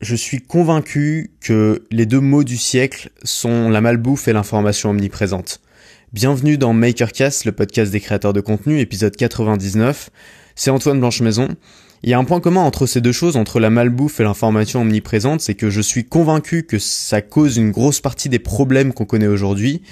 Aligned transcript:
Je 0.00 0.16
suis 0.16 0.40
convaincu 0.40 1.30
que 1.42 1.84
les 1.90 2.06
deux 2.06 2.20
mots 2.20 2.42
du 2.42 2.56
siècle 2.56 3.10
sont 3.22 3.68
la 3.68 3.82
malbouffe 3.82 4.28
et 4.28 4.32
l'information 4.32 4.88
omniprésente. 4.88 5.60
Bienvenue 6.14 6.56
dans 6.56 6.72
MakerCast, 6.72 7.44
le 7.44 7.52
podcast 7.52 7.92
des 7.92 8.00
créateurs 8.00 8.32
de 8.32 8.40
contenu, 8.40 8.80
épisode 8.80 9.14
99. 9.14 10.08
C'est 10.54 10.70
Antoine 10.70 11.00
Blanche-Maison. 11.00 11.48
Il 12.02 12.08
y 12.08 12.14
a 12.14 12.18
un 12.18 12.24
point 12.24 12.40
commun 12.40 12.62
entre 12.62 12.86
ces 12.86 13.02
deux 13.02 13.12
choses, 13.12 13.36
entre 13.36 13.60
la 13.60 13.68
malbouffe 13.68 14.20
et 14.20 14.22
l'information 14.22 14.80
omniprésente, 14.80 15.42
c'est 15.42 15.54
que 15.54 15.68
je 15.68 15.82
suis 15.82 16.06
convaincu 16.06 16.62
que 16.62 16.78
ça 16.78 17.20
cause 17.20 17.58
une 17.58 17.70
grosse 17.70 18.00
partie 18.00 18.30
des 18.30 18.38
problèmes 18.38 18.94
qu'on 18.94 19.04
connaît 19.04 19.26
aujourd'hui 19.26 19.82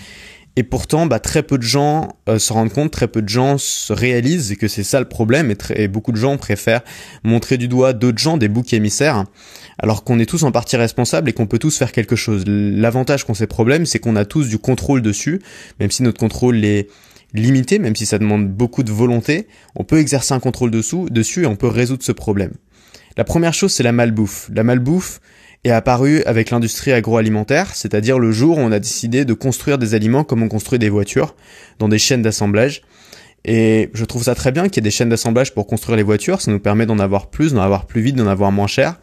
et 0.58 0.64
pourtant, 0.64 1.06
bah, 1.06 1.20
très 1.20 1.44
peu 1.44 1.56
de 1.56 1.62
gens 1.62 2.16
euh, 2.28 2.40
se 2.40 2.52
rendent 2.52 2.72
compte, 2.72 2.90
très 2.90 3.06
peu 3.06 3.22
de 3.22 3.28
gens 3.28 3.58
se 3.58 3.92
réalisent 3.92 4.56
que 4.56 4.66
c'est 4.66 4.82
ça 4.82 4.98
le 4.98 5.08
problème, 5.08 5.54
et, 5.76 5.86
beaucoup 5.86 6.10
de 6.10 6.16
gens 6.16 6.36
préfèrent 6.36 6.80
montrer 7.22 7.58
du 7.58 7.68
doigt 7.68 7.92
d'autres 7.92 8.18
gens, 8.18 8.36
des 8.36 8.48
boucs 8.48 8.72
émissaires, 8.72 9.24
alors 9.78 10.04
qu'on 10.04 10.18
est 10.18 10.26
tous 10.26 10.42
en 10.42 10.52
partie 10.52 10.76
responsables 10.76 11.28
et 11.28 11.32
qu'on 11.32 11.46
peut 11.46 11.58
tous 11.58 11.76
faire 11.78 11.92
quelque 11.92 12.16
chose. 12.16 12.44
L'avantage 12.46 13.24
qu'ont 13.24 13.34
ces 13.34 13.46
problèmes, 13.46 13.86
c'est 13.86 13.98
qu'on 13.98 14.16
a 14.16 14.24
tous 14.24 14.48
du 14.48 14.58
contrôle 14.58 15.02
dessus, 15.02 15.40
même 15.80 15.90
si 15.90 16.02
notre 16.02 16.18
contrôle 16.18 16.64
est 16.64 16.88
limité, 17.34 17.78
même 17.78 17.94
si 17.94 18.06
ça 18.06 18.18
demande 18.18 18.48
beaucoup 18.48 18.82
de 18.82 18.90
volonté, 18.90 19.46
on 19.76 19.84
peut 19.84 19.98
exercer 19.98 20.34
un 20.34 20.40
contrôle 20.40 20.70
dessus 20.70 21.42
et 21.42 21.46
on 21.46 21.56
peut 21.56 21.68
résoudre 21.68 22.02
ce 22.02 22.12
problème. 22.12 22.52
La 23.16 23.24
première 23.24 23.54
chose, 23.54 23.72
c'est 23.72 23.82
la 23.82 23.92
malbouffe. 23.92 24.50
La 24.52 24.64
malbouffe, 24.64 25.20
est 25.64 25.70
apparu 25.70 26.22
avec 26.24 26.50
l'industrie 26.50 26.92
agroalimentaire, 26.92 27.74
c'est-à-dire 27.74 28.18
le 28.18 28.30
jour 28.32 28.58
où 28.58 28.60
on 28.60 28.72
a 28.72 28.78
décidé 28.78 29.24
de 29.24 29.32
construire 29.32 29.78
des 29.78 29.94
aliments 29.94 30.24
comme 30.24 30.42
on 30.42 30.48
construit 30.48 30.78
des 30.78 30.88
voitures, 30.88 31.34
dans 31.78 31.88
des 31.88 31.98
chaînes 31.98 32.22
d'assemblage. 32.22 32.82
Et 33.44 33.90
je 33.94 34.04
trouve 34.04 34.24
ça 34.24 34.34
très 34.34 34.52
bien 34.52 34.68
qu'il 34.68 34.76
y 34.76 34.80
ait 34.80 34.82
des 34.82 34.90
chaînes 34.90 35.08
d'assemblage 35.08 35.54
pour 35.54 35.66
construire 35.66 35.96
les 35.96 36.02
voitures, 36.02 36.40
ça 36.40 36.50
nous 36.50 36.58
permet 36.58 36.86
d'en 36.86 36.98
avoir 36.98 37.28
plus, 37.28 37.54
d'en 37.54 37.62
avoir 37.62 37.86
plus 37.86 38.00
vite, 38.00 38.16
d'en 38.16 38.26
avoir 38.26 38.52
moins 38.52 38.66
cher. 38.66 39.00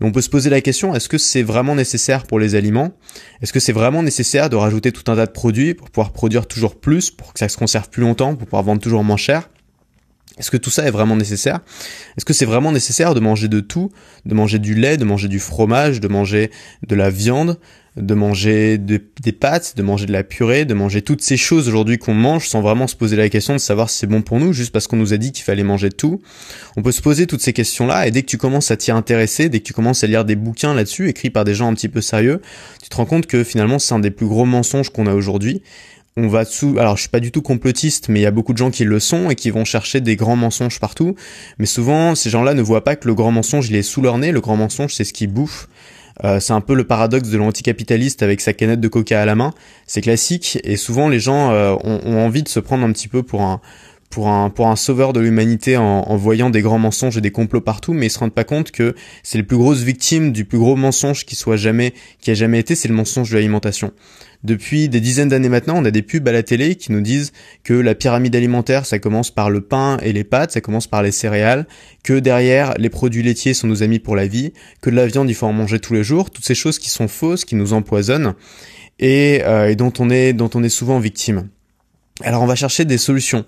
Mais 0.00 0.06
on 0.06 0.12
peut 0.12 0.20
se 0.20 0.28
poser 0.28 0.50
la 0.50 0.60
question, 0.60 0.94
est-ce 0.94 1.08
que 1.08 1.18
c'est 1.18 1.42
vraiment 1.42 1.74
nécessaire 1.74 2.24
pour 2.24 2.38
les 2.38 2.54
aliments? 2.54 2.92
Est-ce 3.40 3.52
que 3.52 3.60
c'est 3.60 3.72
vraiment 3.72 4.02
nécessaire 4.02 4.50
de 4.50 4.56
rajouter 4.56 4.92
tout 4.92 5.10
un 5.10 5.16
tas 5.16 5.26
de 5.26 5.32
produits 5.32 5.74
pour 5.74 5.90
pouvoir 5.90 6.12
produire 6.12 6.46
toujours 6.46 6.78
plus, 6.78 7.10
pour 7.10 7.32
que 7.32 7.38
ça 7.38 7.48
se 7.48 7.56
conserve 7.56 7.88
plus 7.88 8.02
longtemps, 8.02 8.34
pour 8.34 8.46
pouvoir 8.46 8.62
vendre 8.62 8.80
toujours 8.80 9.04
moins 9.04 9.16
cher? 9.16 9.48
Est-ce 10.38 10.50
que 10.50 10.58
tout 10.58 10.68
ça 10.68 10.86
est 10.86 10.90
vraiment 10.90 11.16
nécessaire? 11.16 11.60
Est-ce 12.16 12.26
que 12.26 12.34
c'est 12.34 12.44
vraiment 12.44 12.70
nécessaire 12.70 13.14
de 13.14 13.20
manger 13.20 13.48
de 13.48 13.60
tout? 13.60 13.90
De 14.26 14.34
manger 14.34 14.58
du 14.58 14.74
lait, 14.74 14.98
de 14.98 15.04
manger 15.04 15.28
du 15.28 15.40
fromage, 15.40 16.00
de 16.00 16.08
manger 16.08 16.50
de 16.86 16.94
la 16.94 17.08
viande, 17.08 17.58
de 17.96 18.14
manger 18.14 18.76
des 18.78 19.32
pâtes, 19.32 19.74
de 19.76 19.82
manger 19.82 20.06
de 20.06 20.12
la 20.12 20.22
purée, 20.22 20.66
de 20.66 20.74
manger 20.74 21.00
toutes 21.00 21.22
ces 21.22 21.38
choses 21.38 21.66
aujourd'hui 21.66 21.96
qu'on 21.96 22.12
mange 22.12 22.46
sans 22.46 22.60
vraiment 22.60 22.86
se 22.86 22.94
poser 22.94 23.16
la 23.16 23.28
question 23.30 23.54
de 23.54 23.58
savoir 23.58 23.88
si 23.88 23.98
c'est 23.98 24.06
bon 24.06 24.20
pour 24.20 24.38
nous, 24.38 24.52
juste 24.52 24.70
parce 24.70 24.86
qu'on 24.86 24.96
nous 24.96 25.14
a 25.14 25.16
dit 25.16 25.32
qu'il 25.32 25.44
fallait 25.44 25.62
manger 25.62 25.90
tout. 25.90 26.20
On 26.76 26.82
peut 26.82 26.92
se 26.92 27.00
poser 27.00 27.26
toutes 27.26 27.40
ces 27.40 27.54
questions-là 27.54 28.06
et 28.06 28.10
dès 28.10 28.20
que 28.22 28.26
tu 28.26 28.36
commences 28.36 28.70
à 28.70 28.76
t'y 28.76 28.90
intéresser, 28.90 29.48
dès 29.48 29.60
que 29.60 29.64
tu 29.64 29.72
commences 29.72 30.04
à 30.04 30.06
lire 30.06 30.26
des 30.26 30.36
bouquins 30.36 30.74
là-dessus, 30.74 31.08
écrits 31.08 31.30
par 31.30 31.44
des 31.44 31.54
gens 31.54 31.68
un 31.68 31.74
petit 31.74 31.88
peu 31.88 32.02
sérieux, 32.02 32.42
tu 32.82 32.90
te 32.90 32.96
rends 32.96 33.06
compte 33.06 33.26
que 33.26 33.44
finalement 33.44 33.78
c'est 33.78 33.94
un 33.94 33.98
des 33.98 34.10
plus 34.10 34.26
gros 34.26 34.44
mensonges 34.44 34.90
qu'on 34.90 35.06
a 35.06 35.14
aujourd'hui. 35.14 35.62
On 36.18 36.28
va 36.28 36.44
sous 36.44 36.78
alors 36.78 36.96
je 36.96 37.02
suis 37.02 37.10
pas 37.10 37.20
du 37.20 37.30
tout 37.30 37.42
complotiste 37.42 38.08
mais 38.08 38.20
il 38.20 38.22
y 38.22 38.26
a 38.26 38.30
beaucoup 38.30 38.52
de 38.52 38.58
gens 38.58 38.70
qui 38.70 38.84
le 38.84 39.00
sont 39.00 39.30
et 39.30 39.34
qui 39.34 39.50
vont 39.50 39.64
chercher 39.64 40.02
des 40.02 40.16
grands 40.16 40.36
mensonges 40.36 40.80
partout. 40.80 41.14
Mais 41.58 41.66
souvent 41.66 42.14
ces 42.14 42.28
gens-là 42.28 42.52
ne 42.52 42.62
voient 42.62 42.84
pas 42.84 42.96
que 42.96 43.08
le 43.08 43.14
grand 43.14 43.32
mensonge 43.32 43.68
il 43.70 43.76
est 43.76 43.82
sous 43.82 44.02
leur 44.02 44.18
nez. 44.18 44.32
Le 44.32 44.40
grand 44.42 44.56
mensonge 44.56 44.94
c'est 44.94 45.04
ce 45.04 45.14
qui 45.14 45.26
bouffe 45.26 45.68
euh, 46.24 46.40
c'est 46.40 46.52
un 46.52 46.60
peu 46.60 46.74
le 46.74 46.84
paradoxe 46.84 47.28
de 47.28 47.38
l'anticapitaliste 47.38 48.22
avec 48.22 48.40
sa 48.40 48.52
canette 48.52 48.80
de 48.80 48.88
coca 48.88 49.20
à 49.20 49.24
la 49.24 49.34
main 49.34 49.52
c'est 49.86 50.00
classique 50.00 50.58
et 50.64 50.76
souvent 50.76 51.08
les 51.08 51.20
gens 51.20 51.50
euh, 51.52 51.74
ont, 51.84 52.18
envie 52.18 52.42
de 52.42 52.48
se 52.48 52.60
prendre 52.60 52.84
un 52.84 52.92
petit 52.92 53.08
peu 53.08 53.22
pour 53.22 53.42
un 53.42 53.60
pour 54.08 54.28
un, 54.28 54.50
pour 54.50 54.68
un 54.68 54.76
sauveur 54.76 55.12
de 55.12 55.20
l'humanité 55.20 55.76
en, 55.76 55.82
en, 55.82 56.16
voyant 56.16 56.48
des 56.48 56.62
grands 56.62 56.78
mensonges 56.78 57.18
et 57.18 57.20
des 57.20 57.32
complots 57.32 57.60
partout, 57.60 57.92
mais 57.92 58.06
ils 58.06 58.10
se 58.10 58.18
rendent 58.18 58.32
pas 58.32 58.44
compte 58.44 58.70
que 58.70 58.94
c'est 59.22 59.36
les 59.36 59.44
plus 59.44 59.56
grosses 59.56 59.82
victimes 59.82 60.32
du 60.32 60.44
plus 60.44 60.58
gros 60.58 60.76
mensonge 60.76 61.26
qui 61.26 61.34
soit 61.34 61.56
jamais, 61.56 61.92
qui 62.20 62.30
a 62.30 62.34
jamais 62.34 62.60
été, 62.60 62.76
c'est 62.76 62.88
le 62.88 62.94
mensonge 62.94 63.30
de 63.30 63.34
l'alimentation. 63.34 63.92
Depuis 64.46 64.88
des 64.88 65.00
dizaines 65.00 65.30
d'années 65.30 65.48
maintenant, 65.48 65.74
on 65.76 65.84
a 65.84 65.90
des 65.90 66.02
pubs 66.02 66.26
à 66.28 66.30
la 66.30 66.44
télé 66.44 66.76
qui 66.76 66.92
nous 66.92 67.00
disent 67.00 67.32
que 67.64 67.74
la 67.74 67.96
pyramide 67.96 68.36
alimentaire, 68.36 68.86
ça 68.86 69.00
commence 69.00 69.32
par 69.32 69.50
le 69.50 69.60
pain 69.60 69.96
et 70.04 70.12
les 70.12 70.22
pâtes, 70.22 70.52
ça 70.52 70.60
commence 70.60 70.86
par 70.86 71.02
les 71.02 71.10
céréales, 71.10 71.66
que 72.04 72.20
derrière, 72.20 72.74
les 72.78 72.88
produits 72.88 73.24
laitiers 73.24 73.54
sont 73.54 73.66
nos 73.66 73.82
amis 73.82 73.98
pour 73.98 74.14
la 74.14 74.28
vie, 74.28 74.52
que 74.82 74.88
de 74.88 74.94
la 74.94 75.08
viande, 75.08 75.28
il 75.28 75.34
faut 75.34 75.46
en 75.46 75.52
manger 75.52 75.80
tous 75.80 75.94
les 75.94 76.04
jours, 76.04 76.30
toutes 76.30 76.44
ces 76.44 76.54
choses 76.54 76.78
qui 76.78 76.90
sont 76.90 77.08
fausses, 77.08 77.44
qui 77.44 77.56
nous 77.56 77.72
empoisonnent 77.72 78.34
et, 79.00 79.42
euh, 79.44 79.74
dont 79.74 79.92
on 79.98 80.10
est 80.10 80.68
souvent 80.68 81.00
victime. 81.00 81.48
Alors 82.22 82.42
on 82.42 82.46
va 82.46 82.54
chercher 82.54 82.84
des 82.84 82.98
solutions 82.98 83.44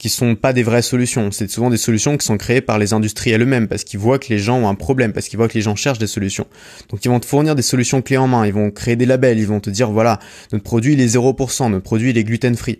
qui 0.00 0.08
sont 0.08 0.34
pas 0.34 0.54
des 0.54 0.62
vraies 0.62 0.80
solutions. 0.80 1.30
C'est 1.30 1.50
souvent 1.50 1.68
des 1.68 1.76
solutions 1.76 2.16
qui 2.16 2.24
sont 2.24 2.38
créées 2.38 2.62
par 2.62 2.78
les 2.78 2.94
industriels 2.94 3.42
eux-mêmes 3.42 3.68
parce 3.68 3.84
qu'ils 3.84 4.00
voient 4.00 4.18
que 4.18 4.28
les 4.30 4.38
gens 4.38 4.58
ont 4.58 4.66
un 4.66 4.74
problème, 4.74 5.12
parce 5.12 5.28
qu'ils 5.28 5.36
voient 5.36 5.46
que 5.46 5.54
les 5.54 5.60
gens 5.60 5.76
cherchent 5.76 5.98
des 5.98 6.06
solutions. 6.06 6.46
Donc 6.88 7.04
ils 7.04 7.08
vont 7.08 7.20
te 7.20 7.26
fournir 7.26 7.54
des 7.54 7.62
solutions 7.62 8.00
clés 8.00 8.16
en 8.16 8.26
main, 8.26 8.46
ils 8.46 8.52
vont 8.52 8.70
créer 8.70 8.96
des 8.96 9.04
labels, 9.04 9.38
ils 9.38 9.46
vont 9.46 9.60
te 9.60 9.68
dire 9.68 9.90
voilà, 9.90 10.18
notre 10.52 10.64
produit 10.64 10.94
il 10.94 11.00
est 11.02 11.14
0%, 11.14 11.70
notre 11.70 11.84
produit 11.84 12.10
il 12.10 12.18
est 12.18 12.24
gluten 12.24 12.56
free. 12.56 12.78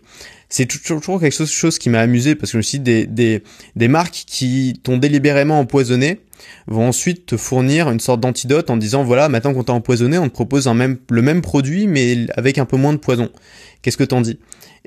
C'est 0.48 0.64
toujours 0.64 1.20
quelque 1.20 1.44
chose, 1.44 1.78
qui 1.78 1.90
m'a 1.90 2.00
amusé 2.00 2.34
parce 2.34 2.52
que 2.52 2.60
je 2.60 2.78
me 2.78 3.06
des, 3.06 3.42
des, 3.76 3.88
marques 3.88 4.24
qui 4.26 4.80
t'ont 4.82 4.96
délibérément 4.96 5.60
empoisonné 5.60 6.20
vont 6.66 6.88
ensuite 6.88 7.26
te 7.26 7.36
fournir 7.36 7.90
une 7.90 8.00
sorte 8.00 8.20
d'antidote 8.20 8.70
en 8.70 8.78
disant 8.78 9.04
voilà 9.04 9.28
maintenant 9.28 9.52
qu'on 9.52 9.62
t'a 9.62 9.74
empoisonné 9.74 10.16
on 10.16 10.28
te 10.28 10.32
propose 10.32 10.66
le 10.66 11.22
même 11.22 11.42
produit 11.42 11.86
mais 11.86 12.26
avec 12.34 12.56
un 12.56 12.64
peu 12.64 12.78
moins 12.78 12.94
de 12.94 12.98
poison. 12.98 13.28
Qu'est-ce 13.82 13.98
que 13.98 14.04
t'en 14.04 14.22
dis? 14.22 14.38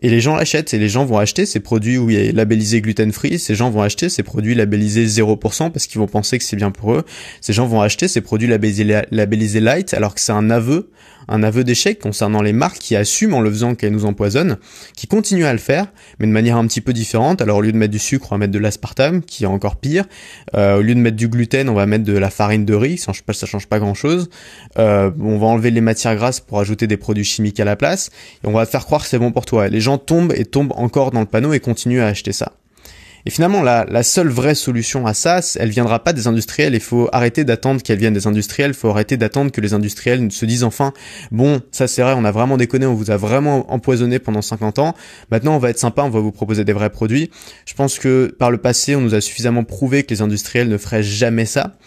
Et 0.03 0.09
les 0.09 0.19
gens 0.19 0.35
l'achètent 0.35 0.73
et 0.73 0.77
les 0.77 0.89
gens 0.89 1.05
vont 1.05 1.17
acheter 1.17 1.45
ces 1.45 1.61
produits 1.61 1.97
où 1.97 2.09
il 2.09 2.17
est 2.17 2.31
labellisé 2.33 2.81
gluten 2.81 3.11
free, 3.11 3.39
ces 3.39 3.55
gens 3.55 3.69
vont 3.69 3.81
acheter 3.81 4.09
ces 4.09 4.21
produits 4.21 4.53
labellisés 4.53 5.05
0% 5.05 5.71
parce 5.71 5.87
qu'ils 5.87 5.99
vont 5.99 6.07
penser 6.07 6.37
que 6.37 6.43
c'est 6.43 6.57
bien 6.57 6.71
pour 6.71 6.93
eux. 6.93 7.05
Ces 7.39 7.53
gens 7.53 7.65
vont 7.65 7.81
acheter 7.81 8.09
ces 8.09 8.21
produits 8.21 8.47
labellisés, 8.47 9.59
light 9.61 9.93
alors 9.93 10.13
que 10.13 10.21
c'est 10.21 10.33
un 10.33 10.49
aveu 10.49 10.89
un 11.27 11.43
aveu 11.43 11.63
d'échec 11.63 11.99
concernant 11.99 12.41
les 12.41 12.53
marques 12.53 12.79
qui 12.79 12.95
assument 12.95 13.35
en 13.35 13.41
le 13.41 13.49
faisant 13.49 13.75
qu'elles 13.75 13.91
nous 13.91 14.05
empoisonnent, 14.05 14.57
qui 14.95 15.07
continuent 15.07 15.45
à 15.45 15.53
le 15.53 15.59
faire, 15.59 15.87
mais 16.19 16.27
de 16.27 16.31
manière 16.31 16.57
un 16.57 16.67
petit 16.67 16.81
peu 16.81 16.93
différente. 16.93 17.41
Alors 17.41 17.57
au 17.57 17.61
lieu 17.61 17.71
de 17.71 17.77
mettre 17.77 17.91
du 17.91 17.99
sucre, 17.99 18.27
on 18.31 18.35
va 18.35 18.39
mettre 18.39 18.51
de 18.51 18.59
l'aspartame, 18.59 19.21
qui 19.21 19.43
est 19.43 19.47
encore 19.47 19.77
pire. 19.77 20.05
Euh, 20.55 20.79
au 20.79 20.81
lieu 20.81 20.95
de 20.95 20.99
mettre 20.99 21.17
du 21.17 21.27
gluten, 21.27 21.69
on 21.69 21.73
va 21.73 21.85
mettre 21.85 22.03
de 22.03 22.17
la 22.17 22.29
farine 22.29 22.65
de 22.65 22.73
riz, 22.73 22.97
ça 22.97 23.13
change 23.13 23.23
pas, 23.23 23.33
change 23.33 23.67
pas 23.67 23.79
grand 23.79 23.93
chose. 23.93 24.29
Euh, 24.77 25.11
on 25.19 25.37
va 25.37 25.47
enlever 25.47 25.71
les 25.71 25.81
matières 25.81 26.15
grasses 26.15 26.39
pour 26.39 26.59
ajouter 26.59 26.87
des 26.87 26.97
produits 26.97 27.23
chimiques 27.23 27.59
à 27.59 27.65
la 27.65 27.75
place, 27.75 28.09
et 28.43 28.47
on 28.47 28.53
va 28.53 28.65
faire 28.65 28.85
croire 28.85 29.03
que 29.03 29.07
c'est 29.07 29.19
bon 29.19 29.31
pour 29.31 29.45
toi. 29.45 29.67
Les 29.67 29.81
gens 29.81 29.92
tombent 29.97 30.33
et 30.35 30.45
tombent 30.45 30.73
encore 30.75 31.11
dans 31.11 31.19
le 31.19 31.25
panneau 31.25 31.53
et 31.53 31.59
continuent 31.59 32.01
à 32.01 32.07
acheter 32.07 32.33
ça. 32.33 32.53
Et 33.25 33.29
finalement, 33.29 33.61
la, 33.61 33.85
la, 33.85 34.03
seule 34.03 34.27
vraie 34.27 34.55
solution 34.55 35.07
à 35.07 35.13
ça, 35.13 35.39
elle 35.57 35.69
viendra 35.69 36.03
pas 36.03 36.11
des 36.11 36.27
industriels. 36.27 36.73
Il 36.73 36.81
faut 36.81 37.07
arrêter 37.13 37.45
d'attendre 37.45 37.81
qu'elle 37.81 37.97
vienne 37.97 38.13
des 38.13 38.27
industriels. 38.27 38.71
Il 38.71 38.73
faut 38.73 38.89
arrêter 38.89 39.15
d'attendre 39.15 39.51
que 39.51 39.61
les 39.61 39.73
industriels 39.73 40.29
se 40.29 40.45
disent 40.45 40.65
enfin, 40.65 40.91
bon, 41.31 41.61
ça 41.71 41.87
c'est 41.87 42.01
vrai, 42.01 42.13
on 42.17 42.25
a 42.25 42.31
vraiment 42.31 42.57
déconné, 42.57 42.85
on 42.85 42.95
vous 42.95 43.11
a 43.11 43.17
vraiment 43.17 43.71
empoisonné 43.71 44.19
pendant 44.19 44.41
50 44.41 44.79
ans. 44.79 44.93
Maintenant, 45.31 45.55
on 45.55 45.59
va 45.59 45.69
être 45.69 45.79
sympa, 45.79 46.03
on 46.03 46.09
va 46.09 46.19
vous 46.19 46.33
proposer 46.33 46.65
des 46.65 46.73
vrais 46.73 46.89
produits. 46.89 47.31
Je 47.65 47.73
pense 47.75 47.97
que 47.97 48.35
par 48.37 48.51
le 48.51 48.57
passé, 48.57 48.93
on 48.95 49.01
nous 49.01 49.15
a 49.15 49.21
suffisamment 49.21 49.63
prouvé 49.63 50.03
que 50.03 50.13
les 50.13 50.21
industriels 50.21 50.67
ne 50.67 50.77
feraient 50.77 51.03
jamais 51.03 51.45
ça 51.45 51.77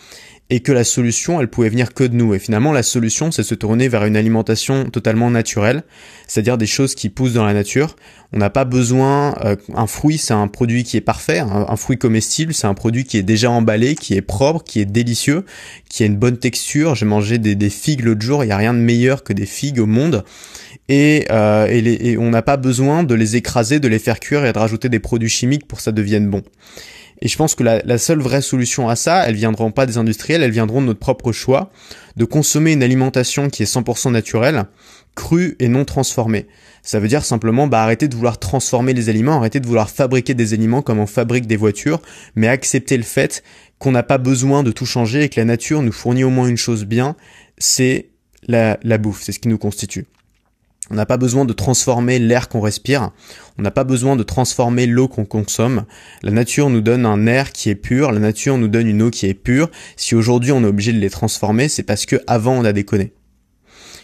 et 0.49 0.61
que 0.61 0.71
la 0.71 0.85
solution, 0.85 1.41
elle 1.41 1.49
pouvait 1.49 1.69
venir 1.69 1.93
que 1.93 2.05
de 2.05 2.15
nous. 2.15 2.33
Et 2.35 2.39
finalement, 2.39 2.73
la 2.73 2.85
solution, 2.85 3.33
c'est 3.33 3.43
se 3.43 3.55
tourner 3.55 3.89
vers 3.89 4.05
une 4.05 4.17
alimentation 4.17 4.85
totalement 4.91 5.29
naturelle, 5.29 5.83
c'est-à-dire 6.29 6.57
des 6.57 6.67
choses 6.67 6.95
qui 6.95 7.09
poussent 7.09 7.33
dans 7.33 7.45
la 7.45 7.53
nature. 7.53 7.97
On 8.33 8.39
n'a 8.39 8.51
pas 8.51 8.65
besoin, 8.65 9.37
euh, 9.45 9.57
un 9.75 9.89
fruit, 9.89 10.19
c'est 10.19 10.35
un 10.35 10.47
produit 10.47 10.85
qui 10.85 10.97
est 10.97 11.01
parfait, 11.01 11.41
un, 11.41 11.77
fruit 11.77 11.99
comestible, 11.99 12.55
c'est 12.55 12.67
un 12.69 12.75
produit 12.75 13.05
qui 13.05 13.17
est 13.17 13.25
déjà 13.25 13.51
emballé, 13.51 13.97
qui 13.97 14.15
est 14.15 14.23
propre, 14.23 14.63
qui 14.63 14.81
est 14.81 14.85
délicieux, 14.85 15.45
qui 15.89 16.05
a 16.05 16.07
une 16.07 16.17
bonne 16.17 16.37
texture. 16.37 16.95
J'ai 16.95 17.07
mangé 17.07 17.39
des, 17.39 17.71
figues 17.71 18.05
l'autre 18.05 18.23
jour, 18.23 18.45
il 18.45 18.47
n'y 18.47 18.53
a 18.53 18.57
rien 18.57 18.75
de 18.75 18.79
meilleur 18.79 19.25
que 19.25 19.33
des 19.33 19.47
figues 19.47 19.81
au 19.81 19.87
monde. 19.87 20.25
Et, 20.89 21.27
euh, 21.31 21.67
et 21.69 22.17
on 22.17 22.31
n'a 22.31 22.43
pas 22.43 22.57
besoin 22.57 23.03
de 23.03 23.15
les 23.17 23.35
écraser, 23.35 23.81
de 23.81 23.89
les 23.89 23.99
faire 23.99 24.21
cuire 24.21 24.45
et 24.47 24.53
de 24.53 24.59
rajouter 24.59 24.89
des 24.89 25.01
produits 25.01 25.29
chimiques 25.29 25.67
pour 25.67 25.79
que 25.79 25.83
ça 25.83 25.91
devienne 25.91 26.31
bon. 26.31 26.45
Et 27.23 27.29
je 27.29 27.37
pense 27.37 27.55
que 27.55 27.63
la, 27.63 27.99
seule 27.99 28.21
vraie 28.21 28.43
solution 28.43 28.89
à 28.89 28.97
ça, 28.97 29.27
elles 29.27 29.37
viendront 29.37 29.71
pas 29.71 29.87
des 29.87 29.97
industriels, 29.97 30.43
elles 30.43 30.51
viendront 30.51 30.83
de 30.83 30.87
notre 30.87 31.01
propre 31.01 31.33
choix, 31.33 31.71
de 32.17 32.25
consommer 32.25 32.73
une 32.73 32.83
alimentation 32.83 33.49
qui 33.49 33.63
est 33.63 33.73
100% 33.73 34.13
naturelle, 34.13 34.67
crue 35.15 35.57
et 35.59 35.69
non 35.69 35.85
transformée. 35.85 36.47
Ça 36.83 37.01
veut 37.01 37.09
dire 37.09 37.25
simplement 37.25 37.67
bah, 37.67 37.83
arrêter 37.83 38.07
de 38.07 38.15
vouloir 38.15 38.39
transformer 38.39 38.93
les 38.93 39.09
aliments, 39.09 39.39
arrêter 39.39 39.61
de 39.61 39.67
vouloir 39.67 39.89
fabriquer 39.89 40.35
des 40.35 40.53
aliments 40.53 40.83
comme 40.83 40.99
on 40.99 41.07
fabrique 41.07 41.47
des 41.47 41.57
voitures, 41.57 42.03
mais 42.35 42.49
accepter 42.49 42.97
le 42.97 43.03
fait 43.03 43.43
qu'on 43.79 43.93
n'a 43.93 44.03
pas 44.03 44.19
besoin 44.19 44.63
de 44.63 44.71
tout 44.71 44.87
changer 44.87 45.25
et 45.25 45.29
que 45.29 45.41
la 45.41 45.47
nature 45.47 45.83
nous 45.83 45.93
fournit 45.93 46.25
au 46.25 46.31
moins 46.31 46.49
une 46.49 46.57
chose 46.57 46.85
bien, 46.85 47.17
c'est 47.59 48.11
la, 48.47 48.79
la 48.83 48.99
bouffe, 48.99 49.23
c'est 49.23 49.33
ce 49.33 49.39
qui 49.39 49.49
nous 49.49 49.59
constitue. 49.59 50.07
On 50.91 50.95
n'a 50.95 51.07
pas 51.07 51.17
besoin 51.17 51.45
de 51.45 51.53
transformer 51.53 52.19
l'air 52.19 52.49
qu'on 52.49 52.61
respire. 52.61 53.11
On 53.59 53.63
n'a 53.63 53.73
pas 53.73 53.85
besoin 53.85 54.15
de 54.15 54.23
transformer 54.23 54.87
l'eau 54.87 55.09
qu'on 55.09 55.25
consomme. 55.25 55.85
La 56.23 56.31
nature 56.31 56.71
nous 56.71 56.81
donne 56.81 57.07
un 57.07 57.27
air 57.27 57.53
qui 57.53 57.71
est 57.71 57.75
pur. 57.75 58.13
La 58.13 58.21
nature 58.21 58.57
nous 58.57 58.69
donne 58.69 58.87
une 58.87 59.03
eau 59.03 59.11
qui 59.11 59.27
est 59.27 59.35
pure. 59.35 59.69
Si 59.97 60.15
aujourd'hui 60.15 60.53
on 60.53 60.63
est 60.63 60.67
obligé 60.67 60.93
de 60.93 60.99
les 60.99 61.11
transformer, 61.11 61.69
c'est 61.69 61.83
parce 61.83 62.07
que 62.07 62.17
avant 62.27 62.53
on 62.53 62.65
a 62.65 62.73
déconné. 62.73 63.13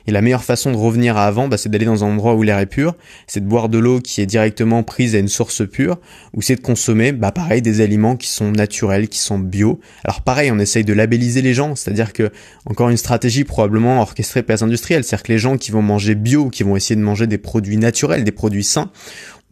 Et 0.06 0.12
la 0.12 0.20
meilleure 0.22 0.44
façon 0.44 0.72
de 0.72 0.76
revenir 0.76 1.16
à 1.16 1.26
avant, 1.26 1.48
bah, 1.48 1.56
c'est 1.56 1.68
d'aller 1.68 1.84
dans 1.84 2.04
un 2.04 2.08
endroit 2.08 2.34
où 2.34 2.42
l'air 2.42 2.58
est 2.58 2.66
pur, 2.66 2.94
c'est 3.26 3.40
de 3.40 3.46
boire 3.46 3.68
de 3.68 3.78
l'eau 3.78 4.00
qui 4.00 4.20
est 4.20 4.26
directement 4.26 4.82
prise 4.82 5.14
à 5.14 5.18
une 5.18 5.28
source 5.28 5.68
pure, 5.68 5.98
ou 6.34 6.42
c'est 6.42 6.56
de 6.56 6.60
consommer, 6.60 7.12
bah 7.12 7.32
pareil, 7.32 7.62
des 7.62 7.80
aliments 7.80 8.16
qui 8.16 8.28
sont 8.28 8.50
naturels, 8.50 9.08
qui 9.08 9.18
sont 9.18 9.38
bio. 9.38 9.80
Alors 10.04 10.22
pareil, 10.22 10.50
on 10.50 10.58
essaye 10.58 10.84
de 10.84 10.92
labelliser 10.92 11.42
les 11.42 11.54
gens, 11.54 11.74
c'est-à-dire 11.76 12.12
que 12.12 12.30
encore 12.66 12.88
une 12.88 12.96
stratégie 12.96 13.44
probablement 13.44 14.00
orchestrée 14.00 14.42
par 14.42 14.56
les 14.56 14.62
industriels, 14.62 15.04
c'est-à-dire 15.04 15.22
que 15.22 15.32
les 15.32 15.38
gens 15.38 15.56
qui 15.56 15.70
vont 15.70 15.82
manger 15.82 16.14
bio, 16.14 16.50
qui 16.50 16.62
vont 16.62 16.76
essayer 16.76 16.96
de 16.96 17.00
manger 17.00 17.26
des 17.26 17.38
produits 17.38 17.76
naturels, 17.78 18.24
des 18.24 18.32
produits 18.32 18.64
sains, 18.64 18.90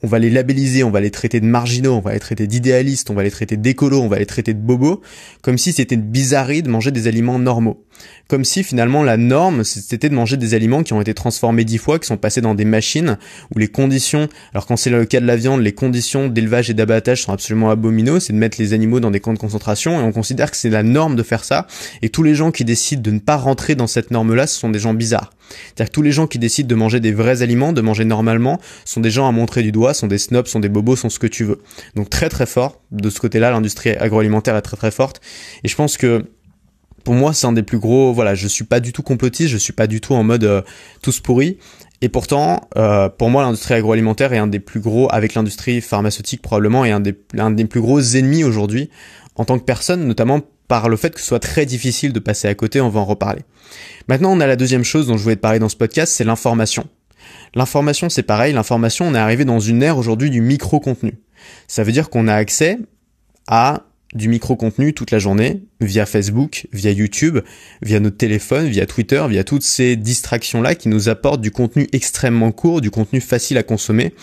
on 0.02 0.06
va 0.06 0.18
les 0.18 0.30
labelliser, 0.30 0.82
on 0.82 0.90
va 0.90 1.00
les 1.00 1.10
traiter 1.10 1.40
de 1.40 1.46
marginaux, 1.46 1.94
on 1.94 2.00
va 2.00 2.14
les 2.14 2.20
traiter 2.20 2.46
d'idéalistes, 2.46 3.10
on 3.10 3.14
va 3.14 3.22
les 3.22 3.30
traiter 3.30 3.56
d'écolos, 3.56 4.00
on 4.00 4.08
va 4.08 4.18
les 4.18 4.26
traiter 4.26 4.54
de 4.54 4.58
bobos, 4.58 5.02
comme 5.42 5.58
si 5.58 5.72
c'était 5.72 5.94
une 5.94 6.02
bizarrerie 6.02 6.62
de 6.62 6.70
manger 6.70 6.90
des 6.90 7.06
aliments 7.06 7.38
normaux 7.38 7.84
comme 8.28 8.44
si 8.44 8.62
finalement 8.62 9.02
la 9.02 9.16
norme 9.16 9.64
c'était 9.64 10.08
de 10.08 10.14
manger 10.14 10.36
des 10.36 10.54
aliments 10.54 10.82
qui 10.82 10.92
ont 10.92 11.00
été 11.00 11.14
transformés 11.14 11.64
dix 11.64 11.78
fois, 11.78 11.98
qui 11.98 12.06
sont 12.06 12.16
passés 12.16 12.40
dans 12.40 12.54
des 12.54 12.64
machines 12.64 13.18
où 13.54 13.58
les 13.58 13.68
conditions, 13.68 14.28
alors 14.52 14.66
quand 14.66 14.76
c'est 14.76 14.90
le 14.90 15.04
cas 15.04 15.20
de 15.20 15.26
la 15.26 15.36
viande, 15.36 15.60
les 15.60 15.72
conditions 15.72 16.28
d'élevage 16.28 16.70
et 16.70 16.74
d'abattage 16.74 17.22
sont 17.22 17.32
absolument 17.32 17.70
abominaux, 17.70 18.20
c'est 18.20 18.32
de 18.32 18.38
mettre 18.38 18.60
les 18.60 18.72
animaux 18.72 19.00
dans 19.00 19.10
des 19.10 19.20
camps 19.20 19.34
de 19.34 19.38
concentration 19.38 20.00
et 20.00 20.02
on 20.02 20.12
considère 20.12 20.50
que 20.50 20.56
c'est 20.56 20.70
la 20.70 20.82
norme 20.82 21.16
de 21.16 21.22
faire 21.22 21.44
ça 21.44 21.66
et 22.02 22.08
tous 22.08 22.22
les 22.22 22.34
gens 22.34 22.50
qui 22.50 22.64
décident 22.64 23.02
de 23.02 23.10
ne 23.10 23.18
pas 23.18 23.36
rentrer 23.36 23.74
dans 23.74 23.86
cette 23.86 24.10
norme-là, 24.10 24.46
ce 24.46 24.58
sont 24.58 24.70
des 24.70 24.78
gens 24.78 24.94
bizarres. 24.94 25.30
C'est-à-dire 25.50 25.90
que 25.90 25.94
tous 25.94 26.02
les 26.02 26.12
gens 26.12 26.26
qui 26.26 26.38
décident 26.38 26.68
de 26.68 26.74
manger 26.74 27.00
des 27.00 27.12
vrais 27.12 27.42
aliments, 27.42 27.72
de 27.72 27.80
manger 27.80 28.04
normalement, 28.04 28.60
sont 28.84 29.00
des 29.00 29.10
gens 29.10 29.28
à 29.28 29.32
montrer 29.32 29.62
du 29.62 29.72
doigt, 29.72 29.94
sont 29.94 30.06
des 30.06 30.18
snobs, 30.18 30.46
sont 30.46 30.60
des 30.60 30.68
bobos, 30.68 30.96
sont 30.96 31.10
ce 31.10 31.18
que 31.18 31.26
tu 31.26 31.44
veux. 31.44 31.60
Donc 31.96 32.10
très 32.10 32.28
très 32.28 32.46
fort, 32.46 32.80
de 32.90 33.10
ce 33.10 33.20
côté-là, 33.20 33.50
l'industrie 33.50 33.90
agroalimentaire 33.90 34.56
est 34.56 34.62
très 34.62 34.76
très 34.76 34.90
forte 34.90 35.20
et 35.64 35.68
je 35.68 35.76
pense 35.76 35.96
que 35.96 36.24
pour 37.04 37.14
moi, 37.14 37.32
c'est 37.32 37.46
un 37.46 37.52
des 37.52 37.62
plus 37.62 37.78
gros. 37.78 38.12
Voilà, 38.12 38.34
je 38.34 38.48
suis 38.48 38.64
pas 38.64 38.80
du 38.80 38.92
tout 38.92 39.02
complotiste, 39.02 39.50
je 39.50 39.58
suis 39.58 39.72
pas 39.72 39.86
du 39.86 40.00
tout 40.00 40.14
en 40.14 40.22
mode 40.22 40.44
euh, 40.44 40.62
tous 41.02 41.20
pourris. 41.20 41.58
Et 42.02 42.08
pourtant, 42.08 42.68
euh, 42.76 43.08
pour 43.08 43.30
moi, 43.30 43.42
l'industrie 43.42 43.74
agroalimentaire 43.74 44.32
est 44.32 44.38
un 44.38 44.46
des 44.46 44.60
plus 44.60 44.80
gros, 44.80 45.08
avec 45.12 45.34
l'industrie 45.34 45.80
pharmaceutique 45.80 46.40
probablement, 46.40 46.84
et 46.84 46.92
un 46.92 47.00
des, 47.00 47.14
un 47.36 47.50
des 47.50 47.66
plus 47.66 47.80
gros 47.80 48.00
ennemis 48.00 48.44
aujourd'hui 48.44 48.90
en 49.36 49.44
tant 49.44 49.58
que 49.58 49.64
personne, 49.64 50.06
notamment 50.06 50.40
par 50.68 50.88
le 50.88 50.96
fait 50.96 51.12
que 51.14 51.20
ce 51.20 51.26
soit 51.26 51.40
très 51.40 51.66
difficile 51.66 52.12
de 52.12 52.20
passer 52.20 52.48
à 52.48 52.54
côté. 52.54 52.80
On 52.80 52.88
va 52.88 53.00
en 53.00 53.04
reparler. 53.04 53.42
Maintenant, 54.08 54.32
on 54.32 54.40
a 54.40 54.46
la 54.46 54.56
deuxième 54.56 54.84
chose 54.84 55.06
dont 55.08 55.16
je 55.16 55.22
voulais 55.22 55.36
te 55.36 55.40
parler 55.40 55.58
dans 55.58 55.68
ce 55.68 55.76
podcast, 55.76 56.12
c'est 56.14 56.24
l'information. 56.24 56.86
L'information, 57.54 58.08
c'est 58.08 58.22
pareil. 58.22 58.52
L'information, 58.52 59.08
on 59.08 59.14
est 59.14 59.18
arrivé 59.18 59.44
dans 59.44 59.60
une 59.60 59.82
ère 59.82 59.98
aujourd'hui 59.98 60.30
du 60.30 60.40
micro-contenu. 60.40 61.18
Ça 61.66 61.82
veut 61.82 61.92
dire 61.92 62.08
qu'on 62.10 62.28
a 62.28 62.34
accès 62.34 62.78
à 63.46 63.82
du 64.14 64.28
micro-contenu 64.28 64.94
toute 64.94 65.10
la 65.10 65.18
journée, 65.18 65.62
via 65.80 66.06
Facebook, 66.06 66.66
via 66.72 66.90
YouTube, 66.92 67.38
via 67.82 68.00
notre 68.00 68.16
téléphone, 68.16 68.68
via 68.68 68.86
Twitter, 68.86 69.24
via 69.28 69.44
toutes 69.44 69.62
ces 69.62 69.96
distractions-là 69.96 70.74
qui 70.74 70.88
nous 70.88 71.08
apportent 71.08 71.40
du 71.40 71.50
contenu 71.50 71.88
extrêmement 71.92 72.52
court, 72.52 72.80
du 72.80 72.90
contenu 72.90 73.20
facile 73.20 73.58
à 73.58 73.62
consommer, 73.62 74.14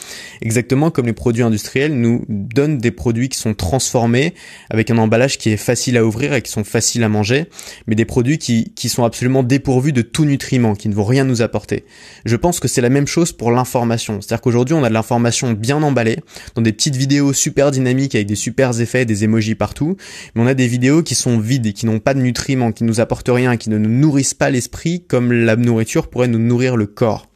exactement 0.41 0.91
comme 0.91 1.07
les 1.07 1.13
produits 1.13 1.43
industriels 1.43 1.99
nous 1.99 2.23
donnent 2.27 2.77
des 2.77 2.91
produits 2.91 3.29
qui 3.29 3.39
sont 3.39 3.53
transformés 3.53 4.33
avec 4.69 4.91
un 4.91 4.97
emballage 4.97 5.37
qui 5.37 5.49
est 5.49 5.57
facile 5.57 5.97
à 5.97 6.05
ouvrir 6.05 6.33
et 6.33 6.41
qui 6.41 6.51
sont 6.51 6.63
faciles 6.63 7.03
à 7.03 7.09
manger, 7.09 7.45
mais 7.87 7.95
des 7.95 8.05
produits 8.05 8.37
qui, 8.37 8.71
qui 8.75 8.89
sont 8.89 9.03
absolument 9.03 9.43
dépourvus 9.43 9.93
de 9.93 10.01
tout 10.01 10.25
nutriment, 10.25 10.75
qui 10.75 10.89
ne 10.89 10.93
vont 10.93 11.05
rien 11.05 11.23
nous 11.23 11.41
apporter. 11.41 11.85
Je 12.25 12.35
pense 12.35 12.59
que 12.59 12.67
c'est 12.67 12.81
la 12.81 12.89
même 12.89 13.07
chose 13.07 13.31
pour 13.31 13.51
l'information, 13.51 14.21
c'est-à-dire 14.21 14.41
qu'aujourd'hui 14.41 14.75
on 14.75 14.83
a 14.83 14.89
de 14.89 14.93
l'information 14.93 15.53
bien 15.53 15.81
emballée, 15.81 16.17
dans 16.55 16.61
des 16.61 16.73
petites 16.73 16.95
vidéos 16.95 17.33
super 17.33 17.71
dynamiques 17.71 18.15
avec 18.15 18.27
des 18.27 18.35
super 18.35 18.79
effets, 18.79 19.05
des 19.05 19.23
emojis 19.23 19.55
partout, 19.55 19.97
mais 20.35 20.43
on 20.43 20.47
a 20.47 20.53
des 20.53 20.67
vidéos 20.67 21.01
qui 21.03 21.15
sont 21.15 21.37
vides 21.47 21.65
et 21.65 21.73
qui 21.73 21.87
n'ont 21.87 21.99
pas 21.99 22.13
de 22.13 22.21
nutriments, 22.21 22.71
qui 22.71 22.83
nous 22.83 22.99
apportent 22.99 23.29
rien, 23.29 23.57
qui 23.57 23.71
ne 23.71 23.79
nous 23.79 23.89
nourrissent 23.89 24.35
pas 24.35 24.51
l'esprit 24.51 25.03
comme 25.07 25.31
la 25.31 25.55
nourriture 25.55 26.09
pourrait 26.09 26.27
nous 26.27 26.39
nourrir 26.39 26.77
le 26.77 26.85
corps. 26.85 27.27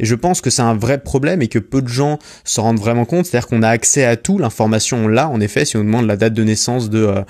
Et 0.00 0.04
je 0.04 0.14
pense 0.14 0.40
que 0.40 0.50
c'est 0.50 0.62
un 0.62 0.74
vrai 0.74 0.98
problème 0.98 1.42
et 1.42 1.48
que 1.48 1.58
peu 1.58 1.82
de 1.82 1.88
gens 1.88 2.18
s'en 2.44 2.62
rendent 2.62 2.80
vraiment 2.80 3.04
compte. 3.04 3.26
C'est-à-dire 3.26 3.48
qu'on 3.48 3.62
a 3.62 3.68
accès 3.68 4.04
à 4.04 4.16
tout, 4.16 4.38
l'information 4.38 5.08
là, 5.08 5.28
en 5.28 5.40
effet. 5.40 5.64
Si 5.64 5.76
on 5.76 5.84
demande 5.84 6.06
la 6.06 6.16
date 6.16 6.34
de 6.34 6.44
naissance 6.44 6.90
de, 6.90 7.04
euh, 7.04 7.22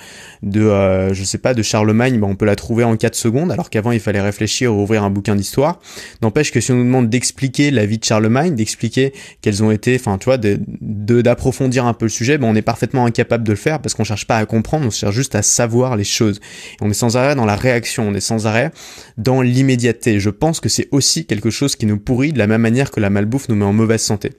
de 0.43 0.63
euh, 0.63 1.15
je 1.15 1.25
sais 1.25 1.39
pas, 1.39 1.55
de 1.55 1.63
Charlemagne, 1.63 2.19
ben 2.19 2.27
on 2.27 2.37
peut 2.37 2.47
la 2.47 2.57
trouver 2.57 2.85
en 2.85 2.97
4 2.97 3.15
secondes, 3.15 3.53
alors 3.53 3.71
qu'avant 3.71 3.93
il 3.93 4.01
fallait 4.01 4.21
réfléchir 4.21 4.75
ou 4.75 4.83
ouvrir 4.83 5.05
un 5.05 5.11
bouquin 5.11 5.37
d'histoire. 5.37 5.81
N'empêche 6.23 6.53
que 6.53 6.61
si 6.61 6.73
on 6.73 6.77
nous 6.77 6.85
demande 6.85 7.09
d'expliquer 7.09 7.71
la 7.71 7.87
vie 7.87 7.99
de 7.99 8.05
Charlemagne, 8.05 8.55
d'expliquer 8.55 9.13
quelles 9.41 9.63
ont 9.63 9.71
été, 9.71 9.97
enfin 9.97 10.19
tu 10.19 10.27
vois, 10.27 10.39
de 10.39 10.59
d'approfondir 10.81 11.87
un 11.87 11.95
peu 11.95 12.07
le 12.07 12.11
sujet, 12.11 12.39
ben 12.39 12.47
on 12.49 12.55
est 12.55 12.63
parfaitement 12.63 13.05
incapable 13.07 13.45
de 13.45 13.53
le 13.53 13.57
faire 13.57 13.81
parce 13.81 13.95
qu'on 13.95 14.05
cherche 14.05 14.27
pas 14.27 14.37
à 14.37 14.47
comprendre, 14.47 14.87
on 14.87 14.91
cherche 14.91 15.15
juste 15.15 15.35
à 15.35 15.43
savoir 15.43 15.97
les 15.97 16.05
choses. 16.05 16.41
Et 16.75 16.85
on 16.85 16.91
est 16.91 16.95
sans 16.95 17.17
arrêt 17.17 17.35
dans 17.35 17.45
la 17.45 17.57
réaction, 17.57 18.07
on 18.09 18.15
est 18.15 18.21
sans 18.21 18.47
arrêt 18.47 18.71
dans 19.17 19.43
l'immédiateté. 19.43 20.21
Je 20.21 20.31
pense 20.31 20.61
que 20.61 20.69
c'est 20.69 20.89
aussi 20.93 21.27
quelque 21.27 21.51
chose 21.51 21.77
qui 21.77 21.87
nous 21.87 21.99
pourrit 21.99 22.18
de 22.26 22.38
la 22.38 22.47
même 22.47 22.62
manière 22.62 22.91
que 22.91 23.00
la 23.00 23.11
malbouffe 23.11 23.49
nous 23.49 23.55
met 23.55 23.65
en 23.65 23.73
mauvaise 23.73 24.03
santé. 24.03 24.32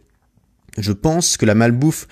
Je 0.78 0.92
pense 0.92 1.38
que 1.38 1.46
la 1.46 1.56
malbouffe 1.56 2.08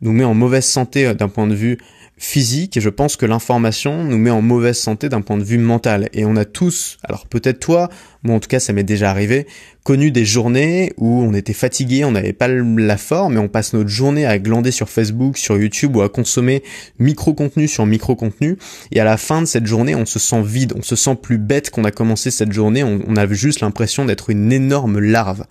nous 0.00 0.12
met 0.12 0.24
en 0.24 0.34
mauvaise 0.34 0.66
santé 0.66 1.06
euh, 1.06 1.14
d'un 1.14 1.28
point 1.28 1.46
de 1.46 1.54
vue 1.54 1.78
physique 2.18 2.76
et 2.76 2.80
je 2.80 2.88
pense 2.88 3.16
que 3.16 3.26
l'information 3.26 4.04
nous 4.04 4.18
met 4.18 4.30
en 4.30 4.42
mauvaise 4.42 4.78
santé 4.78 5.08
d'un 5.08 5.22
point 5.22 5.38
de 5.38 5.44
vue 5.44 5.58
mental. 5.58 6.08
Et 6.12 6.24
on 6.24 6.36
a 6.36 6.44
tous, 6.44 6.98
alors 7.02 7.26
peut-être 7.26 7.58
toi, 7.58 7.88
moi 8.22 8.36
en 8.36 8.40
tout 8.40 8.48
cas 8.48 8.60
ça 8.60 8.72
m'est 8.72 8.84
déjà 8.84 9.10
arrivé, 9.10 9.46
connu 9.84 10.10
des 10.10 10.24
journées 10.24 10.92
où 10.96 11.22
on 11.22 11.34
était 11.34 11.52
fatigué, 11.52 12.04
on 12.04 12.12
n'avait 12.12 12.32
pas 12.32 12.48
la 12.48 12.96
forme, 12.96 13.34
mais 13.34 13.40
on 13.40 13.48
passe 13.48 13.72
notre 13.72 13.88
journée 13.88 14.26
à 14.26 14.38
glander 14.38 14.70
sur 14.70 14.88
Facebook, 14.88 15.36
sur 15.36 15.56
YouTube 15.56 15.96
ou 15.96 16.02
à 16.02 16.08
consommer 16.08 16.62
micro-contenu 16.98 17.66
sur 17.66 17.84
micro-contenu. 17.86 18.58
Et 18.92 19.00
à 19.00 19.04
la 19.04 19.16
fin 19.16 19.40
de 19.40 19.46
cette 19.46 19.66
journée, 19.66 19.94
on 19.94 20.06
se 20.06 20.18
sent 20.18 20.42
vide, 20.42 20.74
on 20.76 20.82
se 20.82 20.96
sent 20.96 21.16
plus 21.20 21.38
bête 21.38 21.70
qu'on 21.70 21.84
a 21.84 21.90
commencé 21.90 22.30
cette 22.30 22.52
journée, 22.52 22.84
on, 22.84 23.16
a 23.16 23.26
juste 23.32 23.60
l'impression 23.60 24.04
d'être 24.04 24.30
une 24.30 24.52
énorme 24.52 24.98
larve. 24.98 25.44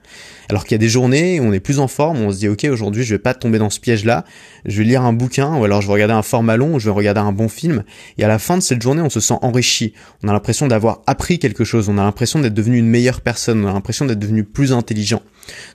Alors 0.49 0.63
qu'il 0.63 0.73
y 0.73 0.75
a 0.75 0.79
des 0.79 0.89
journées 0.89 1.39
où 1.39 1.43
on 1.45 1.53
est 1.53 1.61
plus 1.61 1.79
en 1.79 1.87
forme, 1.87 2.21
on 2.21 2.31
se 2.31 2.37
dit 2.37 2.49
ok 2.49 2.65
aujourd'hui 2.65 3.03
je 3.03 3.15
vais 3.15 3.19
pas 3.19 3.33
tomber 3.33 3.57
dans 3.57 3.69
ce 3.69 3.79
piège-là, 3.79 4.25
je 4.65 4.79
vais 4.79 4.83
lire 4.83 5.01
un 5.01 5.13
bouquin 5.13 5.55
ou 5.55 5.63
alors 5.63 5.81
je 5.81 5.87
vais 5.87 5.93
regarder 5.93 6.13
un 6.13 6.23
format 6.23 6.57
long, 6.57 6.75
ou 6.75 6.79
je 6.79 6.85
vais 6.85 6.95
regarder 6.95 7.21
un 7.21 7.31
bon 7.31 7.47
film. 7.47 7.83
Et 8.17 8.23
à 8.23 8.27
la 8.27 8.39
fin 8.39 8.57
de 8.57 8.61
cette 8.61 8.81
journée, 8.81 9.01
on 9.01 9.09
se 9.09 9.19
sent 9.19 9.35
enrichi. 9.41 9.93
On 10.23 10.27
a 10.27 10.33
l'impression 10.33 10.67
d'avoir 10.67 11.01
appris 11.07 11.39
quelque 11.39 11.63
chose, 11.63 11.89
on 11.89 11.97
a 11.97 12.03
l'impression 12.03 12.39
d'être 12.39 12.53
devenu 12.53 12.77
une 12.77 12.87
meilleure 12.87 13.21
personne, 13.21 13.63
on 13.63 13.69
a 13.69 13.73
l'impression 13.73 14.05
d'être 14.05 14.19
devenu 14.21 14.43
plus 14.43 14.71
intelligent. 14.71 15.21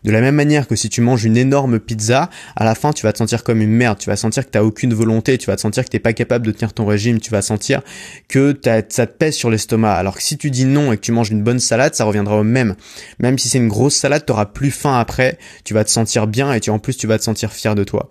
De 0.05 0.11
la 0.11 0.21
même 0.21 0.35
manière 0.35 0.67
que 0.67 0.77
si 0.77 0.89
tu 0.89 1.01
manges 1.01 1.25
une 1.25 1.37
énorme 1.37 1.79
pizza, 1.79 2.31
à 2.55 2.65
la 2.65 2.75
fin 2.75 2.93
tu 2.93 3.03
vas 3.03 3.13
te 3.13 3.19
sentir 3.19 3.45
comme 3.45 3.61
une 3.61 3.71
merde, 3.71 3.99
tu 3.99 4.09
vas 4.09 4.17
sentir 4.17 4.45
que 4.45 4.49
tu 4.49 4.53
t'as 4.53 4.63
aucune 4.63 4.95
volonté, 4.95 5.37
tu 5.39 5.47
vas 5.47 5.57
te 5.57 5.61
sentir 5.61 5.85
que 5.85 5.91
t'es 5.91 5.99
pas 5.99 6.13
capable 6.13 6.47
de 6.47 6.53
tenir 6.53 6.73
ton 6.73 6.87
régime, 6.87 7.21
tu 7.21 7.31
vas 7.31 7.43
sentir 7.43 7.83
que 8.29 8.59
ça 8.89 9.07
te 9.07 9.13
pèse 9.13 9.35
sur 9.35 9.51
l'estomac. 9.51 9.93
Alors 9.93 10.17
que 10.17 10.23
si 10.23 10.39
tu 10.39 10.51
dis 10.51 10.65
non 10.65 10.93
et 10.93 10.97
que 10.97 11.03
tu 11.03 11.13
manges 11.13 11.31
une 11.31 11.43
bonne 11.43 11.59
salade, 11.59 11.95
ça 11.95 12.05
reviendra 12.05 12.39
au 12.39 12.45
même. 12.45 12.77
Même 13.19 13.39
si 13.39 13.49
c'est 13.49 13.59
une 13.59 13.69
grosse 13.69 13.97
salade, 13.97 14.25
t'auras 14.25 14.47
plus 14.47 14.71
faim 14.71 14.99
après, 14.99 15.39
tu 15.65 15.75
vas 15.75 15.85
te 15.85 15.91
sentir 15.91 16.27
bien 16.27 16.53
et 16.53 16.61
tu, 16.61 16.71
en 16.71 16.79
plus 16.79 16.97
tu 16.97 17.07
vas 17.07 17.19
te 17.19 17.25
sentir 17.25 17.53
fier 17.53 17.75
de 17.75 17.85
toi. 17.85 18.11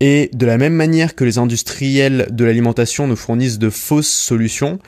Et 0.00 0.30
de 0.32 0.46
la 0.46 0.58
même 0.58 0.74
manière 0.74 1.14
que 1.14 1.24
les 1.24 1.38
industriels 1.38 2.28
de 2.30 2.44
l'alimentation 2.44 3.06
nous 3.06 3.16
fournissent 3.16 3.58
de 3.58 3.70
fausses 3.70 4.08
solutions, 4.08 4.78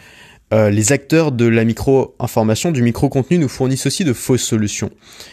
euh, 0.55 0.71
les 0.71 0.93
acteurs 0.93 1.33
de 1.33 1.45
la 1.47 1.65
micro-information, 1.65 2.71
du 2.71 2.81
micro-contenu 2.81 3.39
nous 3.39 3.49
fournissent 3.49 3.87
aussi 3.87 4.05
de 4.05 4.13
fausses 4.13 4.45
solutions. 4.45 4.91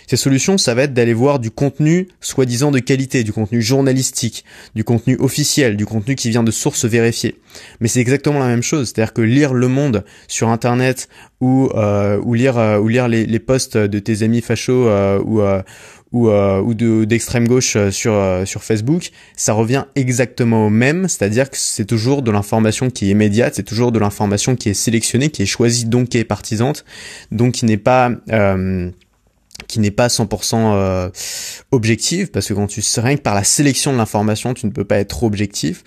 Ces 0.07 0.17
solutions, 0.17 0.57
ça 0.57 0.73
va 0.73 0.83
être 0.83 0.93
d'aller 0.93 1.13
voir 1.13 1.37
du 1.37 1.51
contenu 1.51 2.07
soi-disant 2.19 2.71
de 2.71 2.79
qualité, 2.79 3.23
du 3.23 3.31
contenu 3.31 3.61
journalistique, 3.61 4.43
du 4.73 4.83
contenu 4.83 5.15
officiel, 5.19 5.77
du 5.77 5.85
contenu 5.85 6.15
qui 6.15 6.31
vient 6.31 6.43
de 6.43 6.49
sources 6.49 6.85
vérifiées. 6.85 7.35
Mais 7.79 7.87
c'est 7.87 7.99
exactement 7.99 8.39
la 8.39 8.47
même 8.47 8.63
chose, 8.63 8.87
c'est-à-dire 8.89 9.13
que 9.13 9.21
lire 9.21 9.53
Le 9.53 9.67
Monde 9.67 10.03
sur 10.27 10.49
Internet 10.49 11.07
ou, 11.41 11.69
euh, 11.75 12.19
ou 12.23 12.33
lire, 12.33 12.57
euh, 12.57 12.79
ou 12.79 12.87
lire 12.87 13.07
les, 13.07 13.27
les 13.27 13.39
posts 13.39 13.77
de 13.77 13.99
tes 13.99 14.23
amis 14.23 14.41
fachos 14.41 14.89
ou, 15.23 15.41
ou, 16.13 16.29
euh, 16.29 16.61
ou 16.61 16.73
d'extrême 17.05 17.47
gauche 17.47 17.75
euh, 17.75 17.91
sur, 17.91 18.13
euh, 18.13 18.45
sur 18.45 18.63
Facebook, 18.63 19.11
ça 19.35 19.53
revient 19.53 19.85
exactement 19.95 20.67
au 20.67 20.69
même, 20.69 21.07
c'est-à-dire 21.07 21.49
que 21.49 21.57
c'est 21.57 21.85
toujours 21.85 22.21
de 22.21 22.31
l'information 22.31 22.89
qui 22.89 23.07
est 23.07 23.11
immédiate, 23.11 23.55
c'est 23.55 23.63
toujours 23.63 23.91
de 23.91 23.99
l'information 23.99 24.55
qui 24.55 24.69
est 24.69 24.75
sélectionnée, 24.75 25.29
qui 25.29 25.41
est 25.41 25.47
choisie, 25.47 25.85
donc 25.85 26.09
qui 26.09 26.19
est 26.19 26.23
partisante, 26.23 26.85
donc 27.31 27.53
qui 27.53 27.65
n'est 27.65 27.77
pas... 27.77 28.11
Euh, 28.31 28.89
qui 29.73 29.79
n'est 29.79 29.89
pas 29.89 30.05
100% 30.05 30.55
euh, 30.55 31.09
objective 31.71 32.29
parce 32.29 32.47
que 32.47 32.53
quand 32.53 32.67
tu 32.67 32.83
rien 32.97 33.15
que 33.15 33.21
par 33.21 33.33
la 33.33 33.43
sélection 33.43 33.91
de 33.91 33.97
l'information 33.97 34.53
tu 34.53 34.67
ne 34.67 34.71
peux 34.71 34.83
pas 34.83 34.97
être 34.97 35.07
trop 35.07 35.25
objectif. 35.25 35.83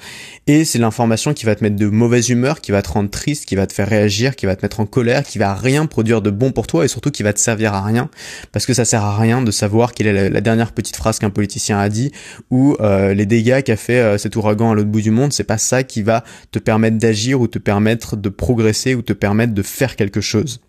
Et 0.49 0.65
c'est 0.65 0.81
l'information 0.81 1.35
qui 1.35 1.47
va 1.47 1.55
te 1.55 1.63
mettre 1.63 1.77
de 1.77 1.87
mauvaise 1.87 2.29
humeur 2.29 2.61
qui 2.61 2.73
va 2.73 2.83
te 2.83 2.89
rendre 2.89 3.11
triste 3.11 3.45
qui 3.45 3.55
va 3.55 3.69
te 3.69 3.73
faire 3.73 3.89
réagir 3.89 4.35
qui 4.35 4.45
va 4.45 4.57
te 4.57 4.63
mettre 4.63 4.81
en 4.81 4.87
colère 4.87 5.23
qui 5.23 5.39
va 5.39 5.55
rien 5.55 5.87
produire 5.87 6.21
de 6.21 6.31
bon 6.31 6.51
pour 6.51 6.67
toi 6.67 6.85
et 6.85 6.89
surtout 6.89 7.13
qui 7.13 7.23
va 7.23 7.33
te 7.33 7.39
servir 7.39 7.75
à 7.75 7.83
rien. 7.85 8.11
Parce 8.51 8.67
que 8.67 8.75
ça 8.75 8.85
sert 8.85 9.05
à 9.05 9.17
rien 9.17 9.41
de 9.41 9.53
savoir 9.53 9.95
quelle 9.95 10.09
est 10.09 10.31
la, 10.31 10.41
dernière 10.41 10.73
petite 10.73 10.97
phrase 10.97 11.21
qu'un 11.21 11.31
politicien 11.31 11.79
a 11.79 11.89
dit 11.89 12.11
ou 12.51 12.77
euh, 12.81 13.15
les 13.15 13.27
dégâts 13.27 13.63
qu'a 13.63 13.77
fait 13.77 14.01
euh, 14.01 14.19
cet 14.19 14.35
ouragan 14.35 14.73
à 14.73 14.75
l'autre 14.75 14.91
bout 14.91 15.01
du 15.01 15.13
monde. 15.13 15.33
C'est 15.33 15.45
pas 15.45 15.59
ça 15.59 15.85
qui 15.85 16.03
va 16.03 16.25
te 16.51 16.59
permettre 16.59 16.99
d'agir 16.99 17.41
ou 17.41 17.47
te 17.47 17.61
permettre 17.61 18.17
de 18.17 18.29
progresser 18.31 18.97
ou 18.97 19.03
te 19.03 19.13
permettre 19.13 19.55
de 19.55 19.63
faire 19.63 19.95
quelque 19.95 20.21
chose. 20.21 20.61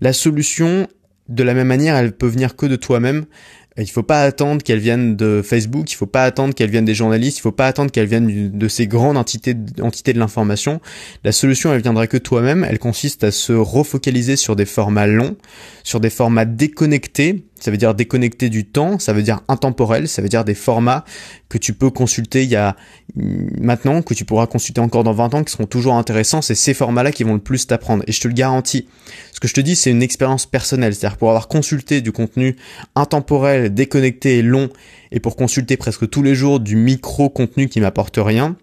La 0.00 0.12
solution 0.12 0.86
de 1.28 1.42
la 1.42 1.54
même 1.54 1.68
manière, 1.68 1.96
elle 1.96 2.12
peut 2.12 2.26
venir 2.26 2.56
que 2.56 2.66
de 2.66 2.76
toi-même. 2.76 3.24
Il 3.76 3.90
faut 3.90 4.04
pas 4.04 4.22
attendre 4.22 4.62
qu'elles 4.62 4.78
viennent 4.78 5.16
de 5.16 5.42
Facebook, 5.44 5.90
il 5.90 5.96
faut 5.96 6.06
pas 6.06 6.22
attendre 6.22 6.54
qu'elles 6.54 6.70
viennent 6.70 6.84
des 6.84 6.94
journalistes, 6.94 7.38
il 7.38 7.40
faut 7.40 7.50
pas 7.50 7.66
attendre 7.66 7.90
qu'elles 7.90 8.06
viennent 8.06 8.56
de 8.56 8.68
ces 8.68 8.86
grandes 8.86 9.16
entités, 9.16 9.54
de 9.54 10.18
l'information. 10.18 10.80
La 11.24 11.32
solution, 11.32 11.74
elle 11.74 11.82
viendra 11.82 12.06
que 12.06 12.16
toi-même. 12.16 12.64
Elle 12.64 12.78
consiste 12.78 13.24
à 13.24 13.32
se 13.32 13.52
refocaliser 13.52 14.36
sur 14.36 14.54
des 14.54 14.64
formats 14.64 15.08
longs, 15.08 15.36
sur 15.82 15.98
des 15.98 16.10
formats 16.10 16.44
déconnectés, 16.44 17.46
ça 17.64 17.70
veut 17.70 17.76
dire 17.76 17.94
déconnecté 17.94 18.50
du 18.50 18.66
temps, 18.66 18.98
ça 18.98 19.12
veut 19.12 19.22
dire 19.22 19.40
intemporel, 19.48 20.06
ça 20.06 20.20
veut 20.20 20.28
dire 20.28 20.44
des 20.44 20.54
formats 20.54 21.04
que 21.48 21.56
tu 21.56 21.72
peux 21.72 21.88
consulter 21.88 22.42
il 22.42 22.50
y 22.50 22.56
a 22.56 22.76
maintenant, 23.16 24.02
que 24.02 24.12
tu 24.12 24.24
pourras 24.24 24.46
consulter 24.46 24.80
encore 24.80 25.02
dans 25.02 25.12
20 25.12 25.34
ans, 25.34 25.44
qui 25.44 25.52
seront 25.52 25.66
toujours 25.66 25.94
intéressants, 25.94 26.42
c'est 26.42 26.54
ces 26.54 26.74
formats-là 26.74 27.10
qui 27.10 27.24
vont 27.24 27.34
le 27.34 27.40
plus 27.40 27.66
t'apprendre. 27.66 28.04
Et 28.06 28.12
je 28.12 28.20
te 28.20 28.28
le 28.28 28.34
garantis. 28.34 28.86
Ce 29.32 29.40
que 29.40 29.48
je 29.48 29.54
te 29.54 29.60
dis, 29.60 29.76
c'est 29.76 29.90
une 29.90 30.02
expérience 30.02 30.46
personnelle. 30.46 30.94
C'est-à-dire 30.94 31.16
pour 31.16 31.30
avoir 31.30 31.48
consulté 31.48 32.00
du 32.02 32.12
contenu 32.12 32.56
intemporel, 32.96 33.63
déconnecté 33.70 34.38
et 34.38 34.42
long, 34.42 34.68
et 35.12 35.20
pour 35.20 35.36
consulter 35.36 35.76
presque 35.76 36.08
tous 36.08 36.22
les 36.22 36.34
jours 36.34 36.60
du 36.60 36.76
micro-contenu 36.76 37.68
qui 37.68 37.80
m'apporte 37.80 38.18
rien, 38.18 38.56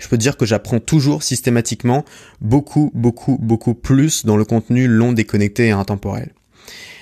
je 0.00 0.08
peux 0.08 0.18
dire 0.18 0.36
que 0.36 0.46
j'apprends 0.46 0.80
toujours 0.80 1.22
systématiquement 1.22 2.04
beaucoup, 2.40 2.90
beaucoup, 2.94 3.38
beaucoup 3.40 3.74
plus 3.74 4.24
dans 4.24 4.36
le 4.36 4.44
contenu 4.44 4.86
long, 4.86 5.12
déconnecté 5.12 5.66
et 5.66 5.70
intemporel. 5.72 6.32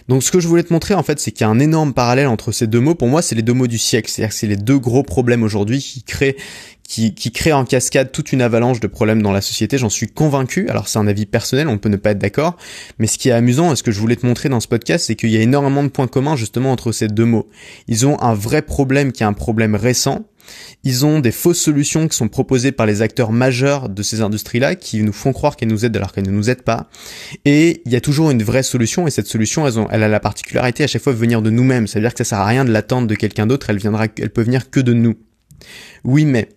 Donc 0.09 0.23
ce 0.23 0.31
que 0.31 0.41
je 0.41 0.49
voulais 0.49 0.63
te 0.63 0.73
montrer 0.73 0.95
en 0.95 1.03
fait, 1.03 1.21
c'est 1.21 1.31
qu'il 1.31 1.43
y 1.43 1.45
a 1.45 1.51
un 1.51 1.59
énorme 1.59 1.93
parallèle 1.93 2.29
entre 2.29 2.51
ces 2.51 2.67
deux 2.67 2.81
mots. 2.81 2.95
Pour 2.95 3.09
moi, 3.09 3.21
c'est 3.21 3.35
les 3.35 3.43
deux 3.43 3.53
mots 3.53 3.67
du 3.67 3.77
siècle. 3.77 4.11
C'est-à-dire 4.11 4.31
que 4.31 4.35
c'est 4.35 4.47
les 4.47 4.57
deux 4.57 4.79
gros 4.79 5.03
problèmes 5.03 5.43
aujourd'hui 5.43 5.81
qui 5.81 6.03
créent 6.03 6.37
qui, 6.89 7.15
qui 7.15 7.31
crée 7.31 7.53
en 7.53 7.67
cascade 7.67 8.11
toute 8.11 8.33
une 8.33 8.41
avalanche 8.41 8.81
de 8.81 8.87
problèmes 8.87 9.23
dans 9.23 9.31
la 9.31 9.43
société, 9.43 9.77
j'en 9.77 9.91
suis 9.91 10.09
convaincu. 10.09 10.69
Alors 10.71 10.89
c'est 10.89 10.99
un 10.99 11.07
avis 11.07 11.27
personnel, 11.27 11.69
on 11.69 11.77
peut 11.77 11.91
ne 11.91 11.97
pas 11.97 12.13
être 12.13 12.19
d'accord, 12.19 12.57
mais 12.99 13.07
ce 13.07 13.19
qui 13.19 13.29
est 13.29 13.33
amusant 13.33 13.73
et 13.73 13.77
ce 13.77 13.83
que 13.83 13.93
je 13.93 14.01
voulais 14.01 14.17
te 14.17 14.27
montrer 14.27 14.49
dans 14.49 14.59
ce 14.59 14.69
podcast, 14.69 15.05
c'est 15.07 15.15
qu'il 15.15 15.31
y 15.31 15.37
a 15.37 15.41
énormément 15.41 15.85
de 15.85 15.89
points 15.89 16.09
communs 16.09 16.35
justement 16.35 16.73
entre 16.73 16.91
ces 16.91 17.07
deux 17.07 17.27
mots. 17.27 17.47
Ils 17.89 18.07
ont 18.07 18.19
un 18.21 18.33
vrai 18.33 18.63
problème 18.63 19.13
qui 19.13 19.23
est 19.23 19.27
un 19.27 19.35
problème 19.35 19.75
récent, 19.75 20.25
ils 20.83 21.05
ont 21.05 21.21
des 21.21 21.31
fausses 21.31 21.61
solutions 21.61 22.09
qui 22.09 22.17
sont 22.17 22.29
proposées 22.29 22.73
par 22.73 22.87
les 22.87 23.03
acteurs 23.03 23.33
majeurs 23.33 23.91
de 23.91 24.03
ces 24.03 24.23
industries-là 24.23 24.75
qui 24.75 25.03
nous 25.03 25.13
font 25.13 25.35
croire 25.35 25.57
qu'elles 25.57 25.69
nous 25.69 25.85
aident 25.85 25.99
alors 25.99 26.13
qu'elles 26.13 26.27
ne 26.27 26.31
nous 26.31 26.49
aident 26.49 26.63
pas. 26.63 26.89
Et 27.45 27.83
il 27.85 27.93
y 27.93 27.97
a 27.97 28.01
toujours 28.01 28.31
une 28.31 28.43
vraie 28.43 28.63
solution 28.63 29.07
et 29.07 29.11
cette 29.11 29.27
solution, 29.27 29.67
elle, 29.91 30.03
a 30.03 30.09
la 30.09 30.21
particularité 30.21 30.85
à 30.85 30.87
chaque 30.87 31.03
fois 31.03 31.13
de 31.13 31.19
venir 31.19 31.43
de 31.43 31.51
nous-mêmes. 31.51 31.87
Ça 31.87 31.99
veut 31.99 32.05
dire 32.05 32.15
que 32.15 32.25
ça 32.25 32.31
sert 32.31 32.39
à 32.39 32.47
rien 32.47 32.65
de 32.65 32.73
l'attendre 32.73 33.07
de 33.07 33.15
quelqu'un 33.15 33.47
d'autre, 33.47 33.69
elle 33.69 33.79
viendra, 33.79 34.07
elle 34.19 34.31
peut 34.31 34.43
venir 34.43 34.71
que 34.71 34.81
de 34.81 34.95
nous. 34.95 35.17
Oui, 36.05 36.25
mais 36.25 36.49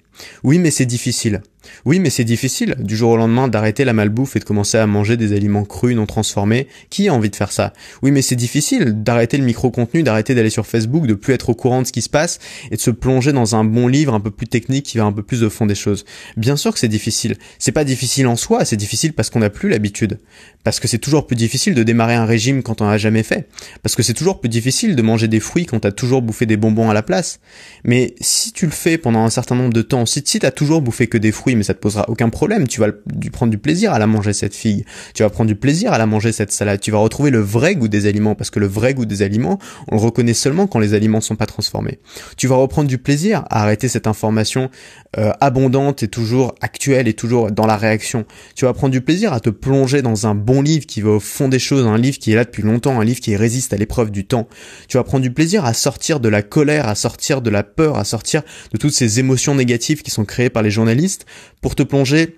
oui, 0.44 0.60
mais 0.60 0.72
c'est 0.72 0.86
difficile. 0.86 1.42
Oui, 1.86 2.00
mais 2.00 2.10
c'est 2.10 2.24
difficile 2.24 2.76
du 2.80 2.96
jour 2.96 3.12
au 3.12 3.18
lendemain 3.18 3.48
d'arrêter 3.48 3.86
la 3.86 3.94
malbouffe 3.94 4.36
et 4.36 4.40
de 4.40 4.44
commencer 4.44 4.78
à 4.78 4.88
manger 4.88 5.18
des 5.18 5.34
aliments 5.34 5.66
crus 5.66 5.96
non 5.96 6.06
transformés. 6.06 6.68
Qui 6.90 7.08
a 7.08 7.14
envie 7.14 7.30
de 7.30 7.36
faire 7.36 7.52
ça? 7.52 7.74
Oui, 8.02 8.12
mais 8.12 8.22
c'est 8.22 8.36
difficile 8.36 9.04
d'arrêter 9.04 9.38
le 9.38 9.44
micro-contenu, 9.44 10.04
d'arrêter 10.04 10.36
d'aller 10.36 10.50
sur 10.50 10.66
Facebook, 10.66 11.08
de 11.08 11.14
plus 11.14 11.34
être 11.34 11.50
au 11.50 11.56
courant 11.56 11.82
de 11.82 11.88
ce 11.88 11.92
qui 11.92 12.02
se 12.02 12.10
passe 12.10 12.40
et 12.72 12.76
de 12.76 12.82
se 12.82 12.92
plonger 12.92 13.32
dans 13.32 13.56
un 13.56 13.64
bon 13.64 13.88
livre 13.88 14.14
un 14.14 14.20
peu 14.20 14.32
plus 14.32 14.48
technique 14.48 14.86
qui 14.86 14.98
va 14.98 15.06
un 15.06 15.12
peu 15.12 15.24
plus 15.24 15.44
au 15.44 15.50
fond 15.50 15.66
des 15.66 15.76
choses. 15.76 16.06
Bien 16.38 16.56
sûr 16.56 16.74
que 16.74 16.80
c'est 16.80 16.88
difficile. 16.88 17.38
C'est 17.60 17.72
pas 17.72 17.84
difficile 17.84 18.28
en 18.28 18.36
soi, 18.36 18.66
c'est 18.66 18.78
difficile 18.78 19.14
parce 19.14 19.30
qu'on 19.30 19.40
n'a 19.40 19.50
plus 19.50 19.70
l'habitude. 19.70 20.20
Parce 20.64 20.80
que 20.80 20.88
c'est 20.88 21.00
toujours 21.00 21.26
plus 21.26 21.36
difficile 21.36 21.74
de 21.74 21.84
démarrer 21.84 22.16
un 22.16 22.26
régime 22.26 22.62
quand 22.62 22.82
on 22.82 22.86
n'a 22.86 22.98
jamais 22.98 23.24
fait. 23.24 23.50
Parce 23.82 23.96
que 23.96 24.04
c'est 24.04 24.14
toujours 24.14 24.40
plus 24.40 24.50
difficile 24.50 24.96
de 24.96 25.02
manger 25.02 25.28
des 25.28 25.40
fruits 25.40 25.66
quand 25.66 25.80
t'as 25.80 25.92
toujours 25.92 26.22
bouffé 26.22 26.46
des 26.46 26.58
bonbons 26.58 26.90
à 26.90 26.94
la 26.94 27.02
place. 27.02 27.40
Mais 27.84 28.14
si 28.22 28.52
tu 28.52 28.66
le 28.66 28.72
fais 28.72 28.98
pendant 28.98 29.24
un 29.24 29.30
certain 29.30 29.56
nombre 29.56 29.74
de 29.74 29.82
temps, 29.82 30.06
si, 30.06 30.22
t'as 30.22 30.52
toujours 30.52 30.82
bouffé 30.82 31.08
que 31.08 31.18
des 31.18 31.32
fruits, 31.32 31.51
mais 31.56 31.64
ça 31.64 31.74
te 31.74 31.80
posera 31.80 32.10
aucun 32.10 32.30
problème. 32.30 32.68
Tu 32.68 32.80
vas 32.80 32.88
prendre 33.32 33.52
du 33.52 33.58
plaisir 33.58 33.94
à 33.94 34.00
la 34.00 34.08
manger 34.08 34.34
cette 34.34 34.56
figue. 34.56 34.86
Tu 35.14 35.24
vas 35.24 35.30
prendre 35.30 35.48
du 35.48 35.56
plaisir 35.56 35.94
à 35.94 35.98
la 35.98 36.06
manger 36.06 36.32
cette 36.32 36.52
salade. 36.52 36.80
Tu 36.80 36.92
vas 36.92 37.00
retrouver 37.00 37.32
le 37.32 37.40
vrai 37.40 37.76
goût 37.76 37.88
des 37.88 38.06
aliments 38.06 38.36
parce 38.36 38.50
que 38.50 38.60
le 38.60 38.68
vrai 38.68 38.94
goût 38.94 39.06
des 39.06 39.22
aliments, 39.22 39.60
on 39.90 39.96
le 39.96 40.02
reconnaît 40.02 40.34
seulement 40.34 40.68
quand 40.68 40.80
les 40.80 40.94
aliments 40.94 41.22
sont 41.22 41.36
pas 41.36 41.46
transformés. 41.46 42.00
Tu 42.38 42.48
vas 42.48 42.56
reprendre 42.56 42.88
du 42.88 42.98
plaisir 42.98 43.44
à 43.50 43.64
arrêter 43.64 43.88
cette 43.88 44.08
information 44.08 44.70
euh, 45.18 45.32
abondante 45.42 46.04
et 46.04 46.08
toujours 46.08 46.56
actuelle 46.62 47.08
et 47.08 47.14
toujours 47.14 47.52
dans 47.52 47.66
la 47.66 47.78
réaction. 47.78 48.26
Tu 48.56 48.66
vas 48.66 48.74
prendre 48.74 48.92
du 48.92 49.02
plaisir 49.02 49.34
à 49.34 49.40
te 49.40 49.50
plonger 49.50 50.02
dans 50.02 50.28
un 50.28 50.36
bon 50.36 50.62
livre 50.62 50.86
qui 50.86 51.02
va 51.02 51.12
au 51.12 51.20
fond 51.20 51.50
des 51.50 51.60
choses, 51.60 51.86
un 51.86 51.98
livre 51.98 52.18
qui 52.18 52.32
est 52.32 52.36
là 52.36 52.46
depuis 52.46 52.64
longtemps, 52.64 53.00
un 53.00 53.04
livre 53.04 53.20
qui 53.20 53.36
résiste 53.36 53.74
à 53.74 53.78
l'épreuve 53.78 54.12
du 54.12 54.26
temps. 54.26 54.48
Tu 54.88 54.98
vas 54.98 55.04
prendre 55.04 55.24
du 55.24 55.32
plaisir 55.32 55.66
à 55.66 55.74
sortir 55.74 56.20
de 56.20 56.30
la 56.30 56.42
colère, 56.42 56.88
à 56.88 56.96
sortir 56.96 57.42
de 57.42 57.50
la 57.50 57.64
peur, 57.64 57.98
à 57.98 58.06
sortir 58.06 58.42
de 58.72 58.78
toutes 58.78 58.94
ces 58.94 59.20
émotions 59.20 59.56
négatives 59.56 60.02
qui 60.02 60.12
sont 60.12 60.26
créées 60.26 60.50
par 60.50 60.64
les 60.64 60.72
journalistes 60.72 61.26
pour 61.62 61.76
te 61.76 61.84
plonger 61.84 62.38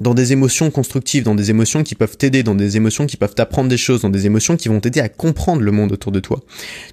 dans 0.00 0.14
des 0.14 0.32
émotions 0.32 0.70
constructives, 0.70 1.22
dans 1.22 1.34
des 1.34 1.50
émotions 1.50 1.82
qui 1.82 1.94
peuvent 1.94 2.16
t'aider, 2.16 2.42
dans 2.42 2.54
des 2.54 2.76
émotions 2.76 3.06
qui 3.06 3.16
peuvent 3.16 3.34
t'apprendre 3.34 3.68
des 3.68 3.76
choses, 3.76 4.02
dans 4.02 4.10
des 4.10 4.26
émotions 4.26 4.56
qui 4.56 4.68
vont 4.68 4.80
t'aider 4.80 5.00
à 5.00 5.08
comprendre 5.08 5.62
le 5.62 5.72
monde 5.72 5.92
autour 5.92 6.12
de 6.12 6.20
toi. 6.20 6.40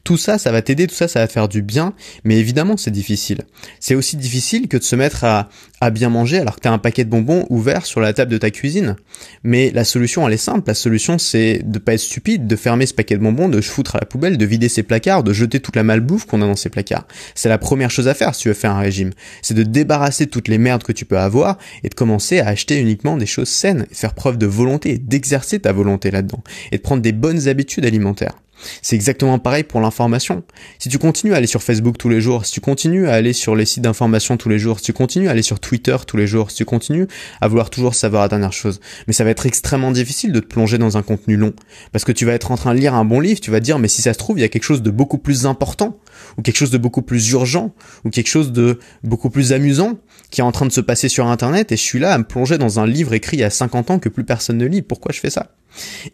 Tout 0.04 0.18
ça, 0.18 0.38
ça 0.38 0.52
va 0.52 0.62
t'aider, 0.62 0.88
tout 0.88 0.96
ça, 0.96 1.08
ça 1.08 1.20
va 1.20 1.28
faire 1.28 1.48
du 1.48 1.62
bien, 1.62 1.94
mais 2.24 2.38
évidemment, 2.38 2.78
c'est 2.78 2.92
difficile. 2.92 3.42
C'est 3.80 3.96
aussi 3.96 4.18
difficile 4.18 4.68
que 4.68 4.78
de 4.78 4.84
se 4.84 4.96
mettre 4.96 5.24
à, 5.24 5.50
à 5.82 5.90
bien 5.92 6.10
manger 6.10 6.40
alors 6.40 6.56
que 6.56 6.62
t'as 6.62 6.72
un 6.72 6.78
paquet 6.78 7.04
de 7.04 7.10
bonbons 7.10 7.46
ouvert 7.50 7.86
sur 7.86 8.02
la 8.02 8.14
table 8.14 8.32
de 8.32 8.38
ta 8.38 8.52
cuisine. 8.52 8.96
Mais 9.44 9.72
la 9.72 9.84
solution, 9.84 10.28
elle 10.28 10.34
est 10.34 10.38
simple. 10.38 10.64
La 10.68 10.74
solution, 10.74 11.18
c'est 11.18 11.62
de 11.64 11.80
pas 11.80 11.94
être 11.94 12.02
stupide, 12.02 12.48
de 12.48 12.56
fermer 12.56 12.86
ce 12.86 12.94
paquet 12.94 13.16
de 13.16 13.24
bonbons, 13.24 13.50
de 13.50 13.62
foutre 13.62 13.96
à 13.96 14.00
la 14.00 14.06
poubelle, 14.06 14.38
de 14.38 14.46
vider 14.46 14.70
ses 14.70 14.84
placards, 14.84 15.24
de 15.24 15.34
jeter 15.34 15.60
toute 15.60 15.76
la 15.76 15.84
malbouffe 15.84 16.26
qu'on 16.26 16.42
a 16.42 16.46
dans 16.46 16.56
ses 16.56 16.70
placards. 16.70 17.08
C'est 17.36 17.50
la 17.50 17.58
première 17.58 17.92
chose 17.92 18.08
à 18.08 18.14
faire 18.14 18.36
si 18.36 18.42
tu 18.42 18.48
veux 18.50 18.54
faire 18.54 18.72
un 18.72 18.80
régime. 18.80 19.12
C'est 19.42 19.54
de 19.54 19.64
débarrasser 19.64 20.28
toutes 20.28 20.48
les 20.48 20.58
merdes 20.58 20.84
que 20.84 20.92
tu 20.92 21.06
peux 21.06 21.18
avoir 21.18 21.58
et 21.84 21.90
de 21.90 21.96
commencer 21.96 22.40
à 22.40 22.48
acheter 22.48 22.78
une 22.78 22.89
des 22.96 23.26
choses 23.26 23.50
saines, 23.50 23.86
faire 23.92 24.14
preuve 24.14 24.38
de 24.38 24.46
volonté, 24.46 24.98
d'exercer 24.98 25.60
ta 25.60 25.72
volonté 25.72 26.12
là-dedans, 26.12 26.44
et 26.72 26.78
de 26.78 26.82
prendre 26.82 27.02
des 27.02 27.12
bonnes 27.12 27.48
habitudes 27.48 27.86
alimentaires. 27.86 28.36
C'est 28.82 28.96
exactement 28.96 29.40
pareil 29.40 29.64
pour 29.64 29.80
l'information. 29.80 30.44
Si 30.80 30.90
tu 30.90 30.98
continues 30.98 31.34
à 31.34 31.38
aller 31.38 31.48
sur 31.48 31.64
Facebook 31.64 31.98
tous 31.98 32.10
les 32.10 32.22
jours, 32.22 32.46
si 32.46 32.52
tu 32.52 32.62
continues 32.62 33.08
à 33.08 33.14
aller 33.14 33.34
sur 33.34 33.56
les 33.56 33.66
sites 33.66 33.84
d'information 33.84 34.38
tous 34.38 34.50
les 34.50 34.60
jours, 34.60 34.80
si 34.80 34.86
tu 34.86 34.94
continues 34.94 35.28
à 35.28 35.32
aller 35.32 35.42
sur 35.42 35.60
Twitter 35.60 35.96
tous 36.06 36.18
les 36.18 36.28
jours, 36.28 36.52
si 36.52 36.58
tu 36.58 36.66
continues 36.66 37.08
à 37.40 37.48
vouloir 37.48 37.70
toujours 37.70 37.96
savoir 37.96 38.24
la 38.24 38.28
dernière 38.28 38.54
chose, 38.54 38.82
mais 39.08 39.14
ça 39.14 39.24
va 39.24 39.30
être 39.30 39.46
extrêmement 39.46 39.92
difficile 39.92 40.32
de 40.32 40.40
te 40.40 40.46
plonger 40.46 40.78
dans 40.78 40.98
un 40.98 41.04
contenu 41.04 41.38
long. 41.38 41.54
Parce 41.92 42.04
que 42.04 42.12
tu 42.12 42.26
vas 42.26 42.34
être 42.34 42.52
en 42.52 42.58
train 42.58 42.74
de 42.74 42.80
lire 42.80 42.96
un 42.96 43.06
bon 43.06 43.20
livre, 43.20 43.40
tu 43.40 43.52
vas 43.52 43.62
dire, 43.62 43.80
mais 43.80 43.88
si 43.88 44.02
ça 44.02 44.14
se 44.14 44.18
trouve, 44.20 44.38
il 44.38 44.42
y 44.42 44.46
a 44.46 44.50
quelque 44.50 44.64
chose 44.64 44.82
de 44.82 44.92
beaucoup 44.92 45.20
plus 45.20 45.46
important, 45.46 45.98
ou 46.38 46.42
quelque 46.42 46.58
chose 46.58 46.72
de 46.72 46.78
beaucoup 46.78 47.02
plus 47.02 47.32
urgent, 47.32 47.74
ou 48.06 48.10
quelque 48.10 48.28
chose 48.28 48.52
de 48.52 48.80
beaucoup 49.04 49.30
plus 49.30 49.54
amusant, 49.54 49.98
qui 50.32 50.42
est 50.42 50.44
en 50.44 50.52
train 50.52 50.66
de 50.66 50.72
se 50.72 50.82
passer 50.82 51.10
sur 51.10 51.28
Internet 51.28 51.72
et 51.72 51.78
je 51.78 51.82
suis 51.82 52.00
là 52.00 52.14
à 52.14 52.18
me 52.18 52.24
plonger 52.24 52.58
dans 52.58 52.80
un 52.80 52.86
livre 52.86 53.14
écrit 53.14 53.38
il 53.38 53.40
y 53.42 53.44
a 53.44 53.50
50 53.50 53.92
ans 53.92 54.00
que 54.00 54.10
plus 54.10 54.24
personne 54.24 54.58
ne 54.58 54.66
lit. 54.66 54.82
Pourquoi 54.82 55.12
je 55.14 55.20
fais 55.20 55.30
ça? 55.30 55.52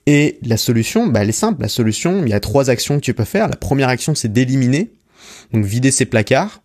Et 0.06 0.40
la 0.44 0.58
solution, 0.58 1.08
bah, 1.08 1.22
elle 1.22 1.30
est 1.30 1.34
simple. 1.34 1.62
La 1.62 1.70
solution, 1.70 2.24
il 2.26 2.30
y 2.30 2.34
a 2.34 2.40
trois 2.40 2.70
actions 2.70 2.96
que 2.96 3.04
tu 3.04 3.14
peux 3.14 3.26
faire. 3.26 3.48
La 3.48 3.56
première 3.56 3.90
action, 3.90 4.16
c'est 4.16 4.32
d'éliminer, 4.32 4.92
donc 5.54 5.66
vider 5.66 5.92
ses 5.92 6.06
placards. 6.06 6.62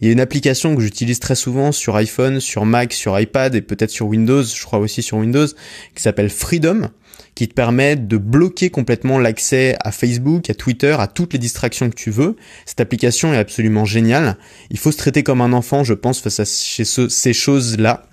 Il 0.00 0.06
y 0.06 0.10
a 0.10 0.12
une 0.12 0.20
application 0.20 0.76
que 0.76 0.82
j'utilise 0.82 1.18
très 1.18 1.34
souvent 1.34 1.72
sur 1.72 1.96
iPhone, 1.96 2.40
sur 2.40 2.64
Mac, 2.64 2.92
sur 2.92 3.18
iPad 3.18 3.54
et 3.54 3.60
peut-être 3.60 3.90
sur 3.90 4.06
Windows, 4.06 4.42
je 4.42 4.62
crois 4.62 4.78
aussi 4.78 5.02
sur 5.02 5.16
Windows, 5.18 5.46
qui 5.94 6.02
s'appelle 6.02 6.30
Freedom 6.30 6.90
qui 7.34 7.48
te 7.48 7.54
permet 7.54 7.96
de 7.96 8.16
bloquer 8.16 8.70
complètement 8.70 9.18
l'accès 9.18 9.76
à 9.80 9.90
Facebook, 9.90 10.48
à 10.50 10.54
Twitter, 10.54 10.96
à 10.98 11.06
toutes 11.06 11.32
les 11.32 11.38
distractions 11.38 11.90
que 11.90 11.94
tu 11.94 12.10
veux. 12.10 12.36
Cette 12.66 12.80
application 12.80 13.34
est 13.34 13.38
absolument 13.38 13.84
géniale. 13.84 14.36
Il 14.70 14.78
faut 14.78 14.92
se 14.92 14.98
traiter 14.98 15.22
comme 15.22 15.40
un 15.40 15.52
enfant, 15.52 15.84
je 15.84 15.94
pense, 15.94 16.20
face 16.20 16.40
à 16.40 16.44
ces 16.44 17.32
choses-là. 17.32 18.06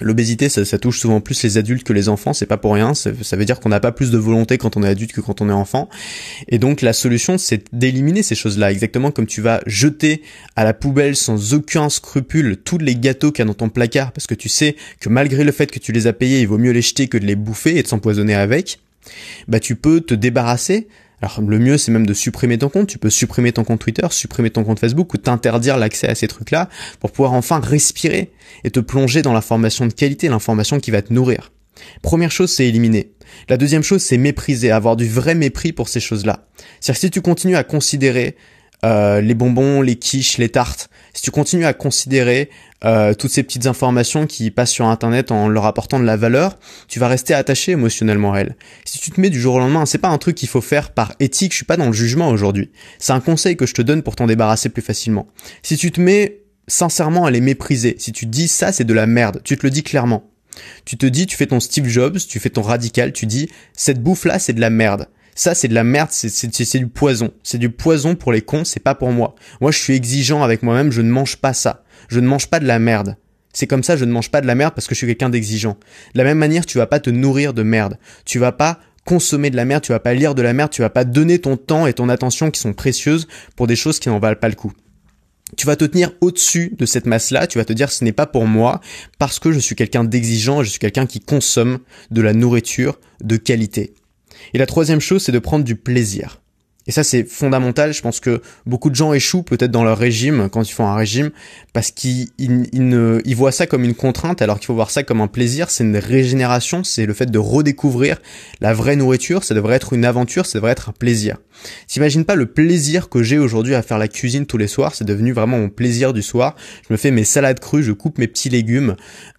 L'obésité, 0.00 0.50
ça, 0.50 0.64
ça, 0.66 0.78
touche 0.78 1.00
souvent 1.00 1.20
plus 1.20 1.42
les 1.42 1.56
adultes 1.56 1.82
que 1.82 1.94
les 1.94 2.10
enfants, 2.10 2.34
c'est 2.34 2.46
pas 2.46 2.58
pour 2.58 2.74
rien. 2.74 2.92
Ça, 2.94 3.10
veut 3.10 3.44
dire 3.46 3.60
qu'on 3.60 3.70
n'a 3.70 3.80
pas 3.80 3.92
plus 3.92 4.10
de 4.10 4.18
volonté 4.18 4.58
quand 4.58 4.76
on 4.76 4.82
est 4.82 4.88
adulte 4.88 5.12
que 5.12 5.22
quand 5.22 5.40
on 5.40 5.48
est 5.48 5.52
enfant. 5.52 5.88
Et 6.48 6.58
donc 6.58 6.82
la 6.82 6.92
solution, 6.92 7.38
c'est 7.38 7.64
d'éliminer 7.74 8.22
ces 8.22 8.34
choses-là, 8.34 8.70
exactement 8.70 9.10
comme 9.10 9.26
tu 9.26 9.40
vas 9.40 9.60
jeter 9.66 10.22
à 10.54 10.64
la 10.64 10.74
poubelle 10.74 11.16
sans 11.16 11.54
aucun 11.54 11.88
scrupule 11.88 12.58
tous 12.62 12.78
les 12.78 12.94
gâteaux 12.94 13.32
qu'il 13.32 13.42
y 13.42 13.46
a 13.46 13.46
dans 13.46 13.54
ton 13.54 13.70
placard, 13.70 14.12
parce 14.12 14.26
que 14.26 14.34
tu 14.34 14.50
sais 14.50 14.76
que 15.00 15.08
malgré 15.08 15.44
le 15.44 15.52
fait 15.52 15.70
que 15.70 15.78
tu 15.78 15.92
les 15.92 16.06
as 16.06 16.12
payés, 16.12 16.40
il 16.40 16.48
vaut 16.48 16.58
mieux 16.58 16.72
les 16.72 16.82
jeter 16.82 17.08
que 17.08 17.16
de 17.16 17.24
les 17.24 17.36
bouffer 17.36 17.78
et 17.78 17.82
de 17.82 17.88
s'empoisonner 17.88 18.34
avec. 18.34 18.80
Bah 19.48 19.60
tu 19.60 19.76
peux 19.76 20.00
te 20.00 20.14
débarrasser 20.14 20.88
alors 21.22 21.40
le 21.40 21.58
mieux 21.58 21.78
c'est 21.78 21.92
même 21.92 22.06
de 22.06 22.14
supprimer 22.14 22.58
ton 22.58 22.68
compte, 22.68 22.88
tu 22.88 22.98
peux 22.98 23.10
supprimer 23.10 23.52
ton 23.52 23.64
compte 23.64 23.80
Twitter, 23.80 24.06
supprimer 24.10 24.50
ton 24.50 24.64
compte 24.64 24.78
Facebook 24.78 25.14
ou 25.14 25.16
t'interdire 25.16 25.76
l'accès 25.76 26.08
à 26.08 26.14
ces 26.14 26.28
trucs-là 26.28 26.68
pour 27.00 27.10
pouvoir 27.10 27.32
enfin 27.32 27.60
respirer 27.60 28.32
et 28.64 28.70
te 28.70 28.80
plonger 28.80 29.22
dans 29.22 29.32
l'information 29.32 29.86
de 29.86 29.92
qualité, 29.92 30.28
l'information 30.28 30.78
qui 30.80 30.90
va 30.90 31.02
te 31.02 31.12
nourrir. 31.12 31.52
Première 32.02 32.30
chose, 32.30 32.50
c'est 32.50 32.66
éliminer. 32.66 33.12
La 33.48 33.56
deuxième 33.56 33.82
chose, 33.82 34.02
c'est 34.02 34.16
mépriser, 34.16 34.70
avoir 34.70 34.96
du 34.96 35.08
vrai 35.08 35.34
mépris 35.34 35.72
pour 35.72 35.88
ces 35.88 36.00
choses-là. 36.00 36.46
C'est-à-dire 36.80 37.00
si 37.00 37.10
tu 37.10 37.20
continues 37.20 37.56
à 37.56 37.64
considérer 37.64 38.36
euh, 38.84 39.20
les 39.20 39.34
bonbons, 39.34 39.82
les 39.82 39.96
quiches, 39.96 40.38
les 40.38 40.48
tartes, 40.48 40.90
si 41.12 41.22
tu 41.22 41.30
continues 41.30 41.64
à 41.64 41.72
considérer 41.72 42.50
euh, 42.84 43.14
toutes 43.14 43.30
ces 43.30 43.42
petites 43.42 43.66
informations 43.66 44.26
qui 44.26 44.50
passent 44.50 44.72
sur 44.72 44.86
Internet 44.86 45.30
en 45.30 45.48
leur 45.48 45.64
apportant 45.64 45.98
de 45.98 46.04
la 46.04 46.16
valeur, 46.16 46.58
tu 46.88 46.98
vas 46.98 47.08
rester 47.08 47.32
attaché 47.32 47.72
émotionnellement 47.72 48.34
à 48.34 48.40
elles. 48.40 48.56
Si 48.84 48.98
tu 48.98 49.10
te 49.10 49.20
mets 49.20 49.30
du 49.30 49.40
jour 49.40 49.54
au 49.54 49.58
lendemain, 49.58 49.86
c'est 49.86 49.98
pas 49.98 50.08
un 50.08 50.18
truc 50.18 50.36
qu'il 50.36 50.48
faut 50.48 50.60
faire 50.60 50.90
par 50.90 51.14
éthique, 51.18 51.52
je 51.52 51.56
suis 51.56 51.64
pas 51.64 51.76
dans 51.76 51.86
le 51.86 51.92
jugement 51.92 52.28
aujourd'hui. 52.28 52.70
C'est 52.98 53.12
un 53.12 53.20
conseil 53.20 53.56
que 53.56 53.66
je 53.66 53.74
te 53.74 53.82
donne 53.82 54.02
pour 54.02 54.16
t'en 54.16 54.26
débarrasser 54.26 54.68
plus 54.68 54.82
facilement. 54.82 55.26
Si 55.62 55.76
tu 55.76 55.90
te 55.90 56.00
mets 56.00 56.42
sincèrement 56.68 57.24
à 57.24 57.30
les 57.30 57.40
mépriser, 57.40 57.96
si 57.98 58.12
tu 58.12 58.26
dis 58.26 58.48
ça 58.48 58.72
c'est 58.72 58.84
de 58.84 58.94
la 58.94 59.06
merde, 59.06 59.40
tu 59.42 59.56
te 59.56 59.64
le 59.64 59.70
dis 59.70 59.82
clairement. 59.82 60.30
Tu 60.86 60.96
te 60.96 61.04
dis, 61.04 61.26
tu 61.26 61.36
fais 61.36 61.46
ton 61.46 61.60
Steve 61.60 61.86
Jobs, 61.86 62.16
tu 62.16 62.40
fais 62.40 62.48
ton 62.48 62.62
radical, 62.62 63.12
tu 63.12 63.26
dis 63.26 63.50
cette 63.74 64.02
bouffe 64.02 64.24
là 64.24 64.38
c'est 64.38 64.54
de 64.54 64.60
la 64.60 64.70
merde 64.70 65.06
Ça, 65.34 65.54
c'est 65.54 65.68
de 65.68 65.74
la 65.74 65.84
merde, 65.84 66.08
c'est 66.10 66.78
du 66.78 66.86
poison. 66.86 67.30
C'est 67.42 67.58
du 67.58 67.68
poison 67.68 68.14
pour 68.14 68.32
les 68.32 68.40
cons, 68.40 68.64
c'est 68.64 68.80
pas 68.80 68.94
pour 68.94 69.12
moi. 69.12 69.34
Moi, 69.60 69.70
je 69.70 69.78
suis 69.78 69.94
exigeant 69.94 70.42
avec 70.42 70.62
moi-même, 70.62 70.90
je 70.90 71.02
ne 71.02 71.10
mange 71.10 71.36
pas 71.36 71.52
ça. 71.52 71.84
Je 72.08 72.20
ne 72.20 72.26
mange 72.26 72.48
pas 72.48 72.60
de 72.60 72.66
la 72.66 72.78
merde. 72.78 73.16
C'est 73.52 73.66
comme 73.66 73.82
ça, 73.82 73.96
je 73.96 74.04
ne 74.04 74.12
mange 74.12 74.30
pas 74.30 74.40
de 74.40 74.46
la 74.46 74.54
merde 74.54 74.74
parce 74.74 74.86
que 74.86 74.94
je 74.94 74.98
suis 74.98 75.06
quelqu'un 75.06 75.30
d'exigeant. 75.30 75.78
De 76.14 76.18
la 76.18 76.24
même 76.24 76.38
manière, 76.38 76.66
tu 76.66 76.76
vas 76.76 76.86
pas 76.86 77.00
te 77.00 77.08
nourrir 77.10 77.54
de 77.54 77.62
merde. 77.62 77.98
Tu 78.24 78.38
vas 78.38 78.52
pas 78.52 78.80
consommer 79.06 79.50
de 79.50 79.56
la 79.56 79.64
merde, 79.64 79.82
tu 79.82 79.92
vas 79.92 80.00
pas 80.00 80.12
lire 80.12 80.34
de 80.34 80.42
la 80.42 80.52
merde, 80.52 80.70
tu 80.70 80.82
vas 80.82 80.90
pas 80.90 81.04
donner 81.04 81.38
ton 81.38 81.56
temps 81.56 81.86
et 81.86 81.94
ton 81.94 82.10
attention 82.10 82.50
qui 82.50 82.60
sont 82.60 82.74
précieuses 82.74 83.28
pour 83.54 83.66
des 83.66 83.76
choses 83.76 83.98
qui 83.98 84.10
n'en 84.10 84.18
valent 84.18 84.38
pas 84.38 84.48
le 84.48 84.56
coup. 84.56 84.72
Tu 85.56 85.64
vas 85.66 85.76
te 85.76 85.84
tenir 85.84 86.12
au-dessus 86.20 86.74
de 86.76 86.84
cette 86.84 87.06
masse-là, 87.06 87.46
tu 87.46 87.56
vas 87.56 87.64
te 87.64 87.72
dire 87.72 87.90
ce 87.90 88.04
n'est 88.04 88.12
pas 88.12 88.26
pour 88.26 88.46
moi 88.46 88.80
parce 89.18 89.38
que 89.38 89.52
je 89.52 89.60
suis 89.60 89.76
quelqu'un 89.76 90.02
d'exigeant, 90.02 90.64
je 90.64 90.70
suis 90.70 90.80
quelqu'un 90.80 91.06
qui 91.06 91.20
consomme 91.20 91.78
de 92.10 92.20
la 92.20 92.34
nourriture 92.34 92.98
de 93.22 93.36
qualité. 93.36 93.94
Et 94.54 94.58
la 94.58 94.66
troisième 94.66 95.00
chose, 95.00 95.22
c'est 95.22 95.32
de 95.32 95.38
prendre 95.38 95.64
du 95.64 95.76
plaisir. 95.76 96.42
Et 96.86 96.92
ça, 96.92 97.02
c'est 97.02 97.24
fondamental. 97.24 97.92
Je 97.92 98.00
pense 98.00 98.20
que 98.20 98.40
beaucoup 98.64 98.90
de 98.90 98.94
gens 98.94 99.12
échouent 99.12 99.42
peut-être 99.42 99.70
dans 99.70 99.82
leur 99.82 99.98
régime 99.98 100.48
quand 100.50 100.68
ils 100.68 100.72
font 100.72 100.86
un 100.86 100.94
régime 100.94 101.30
parce 101.72 101.90
qu'ils 101.90 102.28
ils, 102.38 103.34
voient 103.34 103.52
ça 103.52 103.66
comme 103.66 103.82
une 103.82 103.94
contrainte 103.94 104.40
alors 104.40 104.58
qu'il 104.58 104.66
faut 104.66 104.74
voir 104.74 104.90
ça 104.90 105.02
comme 105.02 105.20
un 105.20 105.26
plaisir. 105.26 105.70
C'est 105.70 105.84
une 105.84 105.96
régénération. 105.96 106.84
C'est 106.84 107.06
le 107.06 107.12
fait 107.12 107.30
de 107.30 107.38
redécouvrir 107.38 108.18
la 108.60 108.72
vraie 108.72 108.96
nourriture. 108.96 109.42
Ça 109.42 109.54
devrait 109.54 109.76
être 109.76 109.92
une 109.94 110.04
aventure. 110.04 110.46
Ça 110.46 110.58
devrait 110.58 110.72
être 110.72 110.90
un 110.90 110.92
plaisir. 110.92 111.38
T'imagines 111.88 112.24
pas 112.24 112.34
le 112.34 112.46
plaisir 112.46 113.08
que 113.08 113.22
j'ai 113.22 113.38
aujourd'hui 113.38 113.74
à 113.74 113.82
faire 113.82 113.98
la 113.98 114.08
cuisine 114.08 114.46
tous 114.46 114.58
les 114.58 114.68
soirs. 114.68 114.94
C'est 114.94 115.04
devenu 115.04 115.32
vraiment 115.32 115.58
mon 115.58 115.70
plaisir 115.70 116.12
du 116.12 116.22
soir. 116.22 116.54
Je 116.86 116.92
me 116.92 116.96
fais 116.96 117.10
mes 117.10 117.24
salades 117.24 117.58
crues. 117.58 117.82
Je 117.82 117.92
coupe 117.92 118.18
mes 118.18 118.28
petits 118.28 118.50
légumes. 118.50 118.94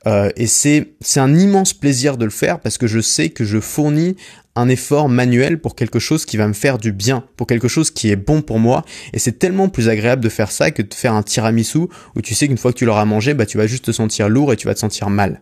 Euh, 0.05 0.29
et 0.35 0.47
c'est, 0.47 0.93
c'est 0.99 1.21
un 1.21 1.33
immense 1.33 1.73
plaisir 1.73 2.17
de 2.17 2.25
le 2.25 2.31
faire 2.31 2.59
parce 2.59 2.77
que 2.77 2.87
je 2.87 2.99
sais 2.99 3.29
que 3.29 3.45
je 3.45 3.59
fournis 3.59 4.17
un 4.57 4.69
effort 4.69 5.09
manuel 5.09 5.59
pour 5.59 5.75
quelque 5.75 5.99
chose 5.99 6.25
qui 6.25 6.37
va 6.37 6.47
me 6.47 6.53
faire 6.53 6.77
du 6.77 6.91
bien, 6.91 7.23
pour 7.37 7.47
quelque 7.47 7.67
chose 7.67 7.91
qui 7.91 8.09
est 8.09 8.15
bon 8.15 8.41
pour 8.41 8.59
moi. 8.59 8.83
Et 9.13 9.19
c'est 9.19 9.39
tellement 9.39 9.69
plus 9.69 9.89
agréable 9.89 10.23
de 10.23 10.29
faire 10.29 10.51
ça 10.51 10.71
que 10.71 10.81
de 10.81 10.93
faire 10.93 11.13
un 11.13 11.23
tiramisu 11.23 11.87
où 12.15 12.21
tu 12.21 12.35
sais 12.35 12.47
qu'une 12.47 12.57
fois 12.57 12.71
que 12.71 12.77
tu 12.77 12.85
l'auras 12.85 13.05
mangé, 13.05 13.33
bah, 13.33 13.45
tu 13.45 13.57
vas 13.57 13.67
juste 13.67 13.85
te 13.85 13.91
sentir 13.91 14.29
lourd 14.29 14.53
et 14.53 14.57
tu 14.57 14.67
vas 14.67 14.73
te 14.73 14.79
sentir 14.79 15.09
mal. 15.09 15.39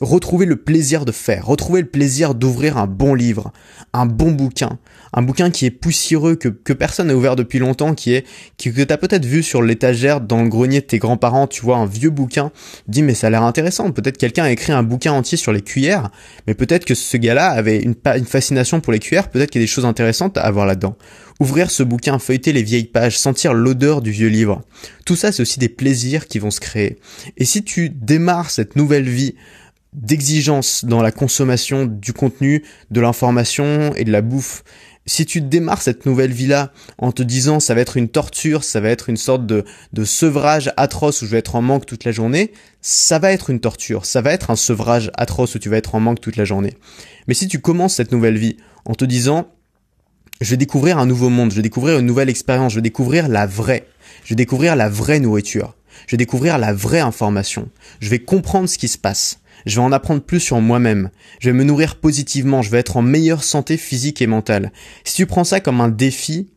Retrouver 0.00 0.46
le 0.46 0.56
plaisir 0.56 1.04
de 1.04 1.12
faire, 1.12 1.46
retrouver 1.46 1.80
le 1.80 1.86
plaisir 1.88 2.34
d'ouvrir 2.34 2.76
un 2.76 2.86
bon 2.86 3.14
livre, 3.14 3.52
un 3.92 4.06
bon 4.06 4.32
bouquin, 4.32 4.78
un 5.12 5.22
bouquin 5.22 5.50
qui 5.50 5.66
est 5.66 5.70
poussiéreux, 5.70 6.36
que, 6.36 6.72
personne 6.72 7.08
n'a 7.08 7.14
ouvert 7.14 7.36
depuis 7.36 7.58
longtemps, 7.58 7.94
qui 7.94 8.14
est, 8.14 8.26
qui, 8.56 8.72
que 8.72 8.82
t'as 8.82 8.96
peut-être 8.96 9.24
vu 9.24 9.42
sur 9.42 9.62
l'étagère 9.62 10.20
dans 10.20 10.42
le 10.42 10.48
grenier 10.48 10.80
de 10.80 10.86
tes 10.86 10.98
grands-parents, 10.98 11.46
tu 11.46 11.62
vois, 11.62 11.76
un 11.76 11.86
vieux 11.86 12.10
bouquin, 12.10 12.52
dis 12.88 13.02
mais 13.02 13.14
ça 13.14 13.26
a 13.26 13.30
l'air 13.30 13.42
intéressant, 13.42 13.90
peut-être 13.90 14.18
quelqu'un 14.18 14.44
a 14.44 14.50
écrit 14.50 14.72
un 14.72 14.82
bouquin 14.82 15.12
entier 15.12 15.36
sur 15.36 15.52
les 15.52 15.62
cuillères, 15.62 16.10
mais 16.46 16.54
peut-être 16.54 16.84
que 16.84 16.94
ce 16.94 17.16
gars-là 17.16 17.48
avait 17.48 17.80
une, 17.80 17.94
une 18.16 18.26
fascination 18.26 18.80
pour 18.80 18.92
les 18.92 18.98
cuillères, 18.98 19.28
peut-être 19.28 19.50
qu'il 19.50 19.60
y 19.60 19.64
a 19.64 19.66
des 19.66 19.72
choses 19.72 19.86
intéressantes 19.86 20.38
à 20.38 20.42
avoir 20.42 20.66
là-dedans. 20.66 20.96
Ouvrir 21.40 21.70
ce 21.70 21.82
bouquin, 21.82 22.18
feuilleter 22.18 22.52
les 22.52 22.62
vieilles 22.62 22.84
pages, 22.84 23.18
sentir 23.18 23.54
l'odeur 23.54 24.02
du 24.02 24.10
vieux 24.10 24.28
livre. 24.28 24.62
Tout 25.06 25.16
ça, 25.16 25.32
c'est 25.32 25.42
aussi 25.42 25.58
des 25.58 25.70
plaisirs 25.70 26.28
qui 26.28 26.38
vont 26.38 26.50
se 26.50 26.60
créer. 26.60 26.98
Et 27.38 27.44
si 27.44 27.64
tu 27.64 27.88
démarres 27.88 28.50
cette 28.50 28.76
nouvelle 28.76 29.08
vie 29.08 29.34
d'exigence 29.92 30.84
dans 30.84 31.02
la 31.02 31.10
consommation 31.10 31.86
du 31.86 32.12
contenu, 32.12 32.62
de 32.90 33.00
l'information 33.00 33.94
et 33.96 34.04
de 34.04 34.12
la 34.12 34.20
bouffe, 34.20 34.62
si 35.06 35.26
tu 35.26 35.40
démarres 35.40 35.82
cette 35.82 36.06
nouvelle 36.06 36.30
vie-là 36.30 36.72
en 36.98 37.10
te 37.10 37.22
disant 37.22 37.58
ça 37.58 37.74
va 37.74 37.80
être 37.80 37.96
une 37.96 38.08
torture, 38.08 38.62
ça 38.62 38.80
va 38.80 38.90
être 38.90 39.08
une 39.08 39.16
sorte 39.16 39.46
de, 39.46 39.64
sevrage 40.04 40.72
atroce 40.76 41.22
où 41.22 41.26
je 41.26 41.30
vais 41.30 41.38
être 41.38 41.56
en 41.56 41.62
manque 41.62 41.86
toute 41.86 42.04
la 42.04 42.12
journée, 42.12 42.52
ça 42.80 43.18
va 43.18 43.32
être 43.32 43.50
une 43.50 43.60
torture, 43.60 44.04
ça 44.04 44.20
va 44.20 44.32
être 44.32 44.50
un 44.50 44.56
sevrage 44.56 45.10
atroce 45.14 45.54
où 45.54 45.58
tu 45.58 45.68
vas 45.68 45.78
être 45.78 45.94
en 45.94 46.00
manque 46.00 46.20
toute 46.20 46.36
la 46.36 46.44
journée. 46.44 46.76
Mais 47.26 47.34
si 47.34 47.48
tu 47.48 47.60
commences 47.60 47.94
cette 47.94 48.12
nouvelle 48.12 48.38
vie 48.38 48.56
en 48.84 48.94
te 48.94 49.04
disant 49.04 49.48
je 50.40 50.50
vais 50.50 50.56
découvrir 50.56 50.98
un 50.98 51.06
nouveau 51.06 51.28
monde, 51.28 51.50
je 51.50 51.56
vais 51.56 51.62
découvrir 51.62 51.98
une 51.98 52.06
nouvelle 52.06 52.30
expérience, 52.30 52.72
je 52.72 52.76
vais 52.76 52.82
découvrir 52.82 53.28
la 53.28 53.46
vraie, 53.46 53.86
je 54.24 54.30
vais 54.30 54.36
découvrir 54.36 54.74
la 54.74 54.88
vraie 54.88 55.20
nourriture, 55.20 55.74
je 56.06 56.12
vais 56.12 56.18
découvrir 56.18 56.58
la 56.58 56.72
vraie 56.72 57.00
information, 57.00 57.68
je 58.00 58.08
vais 58.08 58.20
comprendre 58.20 58.68
ce 58.68 58.78
qui 58.78 58.88
se 58.88 58.96
passe, 58.96 59.40
je 59.66 59.76
vais 59.76 59.82
en 59.82 59.92
apprendre 59.92 60.22
plus 60.22 60.40
sur 60.40 60.60
moi-même, 60.60 61.10
je 61.40 61.50
vais 61.50 61.56
me 61.56 61.64
nourrir 61.64 61.96
positivement, 61.96 62.62
je 62.62 62.70
vais 62.70 62.78
être 62.78 62.96
en 62.96 63.02
meilleure 63.02 63.44
santé 63.44 63.76
physique 63.76 64.22
et 64.22 64.26
mentale. 64.26 64.72
Si 65.04 65.14
tu 65.14 65.26
prends 65.26 65.44
ça 65.44 65.60
comme 65.60 65.82
un 65.82 65.88
défi, 65.88 66.48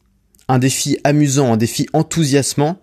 un 0.47 0.59
défi 0.59 0.97
amusant, 1.03 1.51
un 1.51 1.57
défi 1.57 1.87
enthousiasmant, 1.91 2.79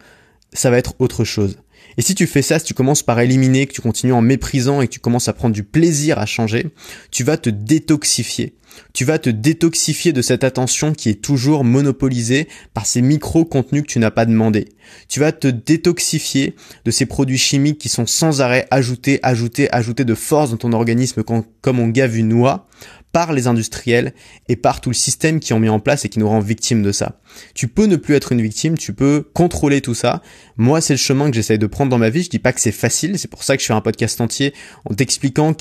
ça 0.52 0.70
va 0.70 0.76
être 0.76 0.94
autre 0.98 1.24
chose. 1.24 1.56
Et 1.96 2.02
si 2.02 2.14
tu 2.14 2.26
fais 2.26 2.42
ça, 2.42 2.58
si 2.58 2.64
tu 2.64 2.74
commences 2.74 3.02
par 3.02 3.20
éliminer, 3.20 3.66
que 3.66 3.72
tu 3.72 3.80
continues 3.80 4.12
en 4.12 4.22
méprisant 4.22 4.80
et 4.80 4.88
que 4.88 4.92
tu 4.92 5.00
commences 5.00 5.28
à 5.28 5.32
prendre 5.32 5.54
du 5.54 5.64
plaisir 5.64 6.18
à 6.18 6.26
changer, 6.26 6.66
tu 7.10 7.24
vas 7.24 7.36
te 7.36 7.50
détoxifier. 7.50 8.54
Tu 8.92 9.04
vas 9.04 9.18
te 9.18 9.30
détoxifier 9.30 10.12
de 10.12 10.22
cette 10.22 10.44
attention 10.44 10.92
qui 10.92 11.08
est 11.08 11.20
toujours 11.20 11.64
monopolisée 11.64 12.48
par 12.72 12.86
ces 12.86 13.02
micro-contenus 13.02 13.82
que 13.82 13.88
tu 13.88 13.98
n'as 13.98 14.10
pas 14.10 14.26
demandé. 14.26 14.68
Tu 15.08 15.20
vas 15.20 15.32
te 15.32 15.48
détoxifier 15.48 16.54
de 16.84 16.90
ces 16.90 17.06
produits 17.06 17.38
chimiques 17.38 17.78
qui 17.78 17.88
sont 17.88 18.06
sans 18.06 18.40
arrêt 18.40 18.66
ajoutés, 18.70 19.18
ajoutés, 19.22 19.72
ajoutés 19.72 20.04
de 20.04 20.14
force 20.14 20.50
dans 20.50 20.56
ton 20.56 20.72
organisme 20.72 21.22
comme 21.22 21.80
on 21.80 21.88
gave 21.88 22.16
une 22.16 22.28
noix 22.28 22.68
par 23.12 23.32
les 23.32 23.46
industriels 23.46 24.12
et 24.48 24.56
par 24.56 24.80
tout 24.80 24.90
le 24.90 24.94
système 24.94 25.40
qui 25.40 25.52
ont 25.52 25.60
mis 25.60 25.68
en 25.68 25.80
place 25.80 26.04
et 26.04 26.08
qui 26.08 26.18
nous 26.18 26.28
rend 26.28 26.40
victimes 26.40 26.82
de 26.82 26.92
ça. 26.92 27.20
Tu 27.54 27.68
peux 27.68 27.86
ne 27.86 27.96
plus 27.96 28.14
être 28.14 28.32
une 28.32 28.40
victime, 28.40 28.78
tu 28.78 28.92
peux 28.92 29.28
contrôler 29.34 29.80
tout 29.80 29.94
ça. 29.94 30.22
Moi, 30.56 30.80
c'est 30.80 30.94
le 30.94 30.98
chemin 30.98 31.30
que 31.30 31.36
j'essaye 31.36 31.58
de 31.58 31.66
prendre 31.66 31.90
dans 31.90 31.98
ma 31.98 32.10
vie. 32.10 32.22
Je 32.22 32.30
dis 32.30 32.38
pas 32.38 32.52
que 32.52 32.60
c'est 32.60 32.72
facile, 32.72 33.18
c'est 33.18 33.30
pour 33.30 33.42
ça 33.42 33.56
que 33.56 33.62
je 33.62 33.66
fais 33.66 33.72
un 33.72 33.80
podcast 33.80 34.20
entier 34.20 34.54
en 34.84 34.94
t'expliquant 34.94 35.50
est 35.50 35.56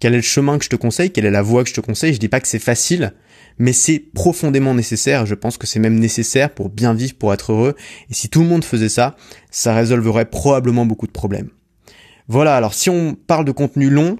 quel 0.00 0.12
est 0.12 0.16
le 0.16 0.22
chemin 0.22 0.58
que 0.58 0.64
je 0.64 0.70
te 0.70 0.76
conseille, 0.76 1.10
quelle 1.10 1.24
est 1.24 1.30
la 1.30 1.42
voie 1.42 1.62
que 1.62 1.70
je 1.70 1.74
te 1.74 1.80
conseille. 1.80 2.14
Je 2.14 2.18
dis 2.18 2.28
pas 2.28 2.40
que 2.40 2.48
c'est 2.48 2.58
facile, 2.58 3.12
mais 3.58 3.72
c'est 3.72 3.98
profondément 3.98 4.74
nécessaire. 4.74 5.26
Je 5.26 5.34
pense 5.34 5.56
que 5.56 5.66
c'est 5.66 5.78
même 5.78 5.98
nécessaire 5.98 6.50
pour 6.50 6.68
bien 6.68 6.94
vivre, 6.94 7.14
pour 7.14 7.32
être 7.32 7.52
heureux. 7.52 7.74
Et 8.10 8.14
si 8.14 8.28
tout 8.28 8.40
le 8.40 8.48
monde 8.48 8.64
faisait 8.64 8.88
ça, 8.88 9.16
ça 9.50 9.74
résolverait 9.74 10.26
probablement 10.26 10.84
beaucoup 10.84 11.06
de 11.06 11.12
problèmes. 11.12 11.48
Voilà, 12.26 12.56
alors 12.56 12.74
si 12.74 12.90
on 12.90 13.14
parle 13.14 13.44
de 13.44 13.52
contenu 13.52 13.90
long, 13.90 14.18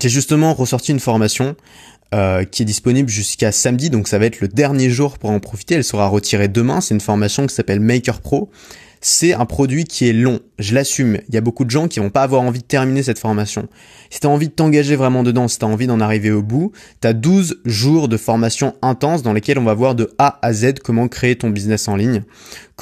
j'ai 0.00 0.08
justement 0.08 0.54
ressorti 0.54 0.92
une 0.92 1.00
formation 1.00 1.54
euh, 2.14 2.44
qui 2.44 2.62
est 2.62 2.66
disponible 2.66 3.08
jusqu'à 3.08 3.52
samedi, 3.52 3.88
donc 3.88 4.08
ça 4.08 4.18
va 4.18 4.26
être 4.26 4.40
le 4.40 4.48
dernier 4.48 4.90
jour 4.90 5.18
pour 5.18 5.30
en 5.30 5.40
profiter. 5.40 5.74
Elle 5.76 5.84
sera 5.84 6.08
retirée 6.08 6.48
demain. 6.48 6.80
C'est 6.80 6.94
une 6.94 7.00
formation 7.00 7.46
qui 7.46 7.54
s'appelle 7.54 7.80
Maker 7.80 8.20
Pro. 8.20 8.50
C'est 9.04 9.32
un 9.32 9.46
produit 9.46 9.84
qui 9.84 10.08
est 10.08 10.12
long, 10.12 10.38
je 10.60 10.76
l'assume. 10.76 11.18
Il 11.28 11.34
y 11.34 11.36
a 11.36 11.40
beaucoup 11.40 11.64
de 11.64 11.70
gens 11.70 11.88
qui 11.88 11.98
vont 11.98 12.08
pas 12.08 12.22
avoir 12.22 12.42
envie 12.42 12.60
de 12.60 12.64
terminer 12.64 13.02
cette 13.02 13.18
formation. 13.18 13.68
Si 14.10 14.20
tu 14.20 14.28
as 14.28 14.30
envie 14.30 14.46
de 14.46 14.52
t'engager 14.52 14.94
vraiment 14.94 15.24
dedans, 15.24 15.48
si 15.48 15.58
tu 15.58 15.64
as 15.64 15.68
envie 15.68 15.88
d'en 15.88 15.98
arriver 15.98 16.30
au 16.30 16.40
bout, 16.40 16.70
tu 17.00 17.08
as 17.08 17.12
12 17.12 17.62
jours 17.64 18.06
de 18.06 18.16
formation 18.16 18.76
intense 18.80 19.24
dans 19.24 19.32
lesquels 19.32 19.58
on 19.58 19.64
va 19.64 19.74
voir 19.74 19.96
de 19.96 20.14
A 20.18 20.38
à 20.40 20.52
Z 20.52 20.74
comment 20.84 21.08
créer 21.08 21.34
ton 21.34 21.50
business 21.50 21.88
en 21.88 21.96
ligne 21.96 22.22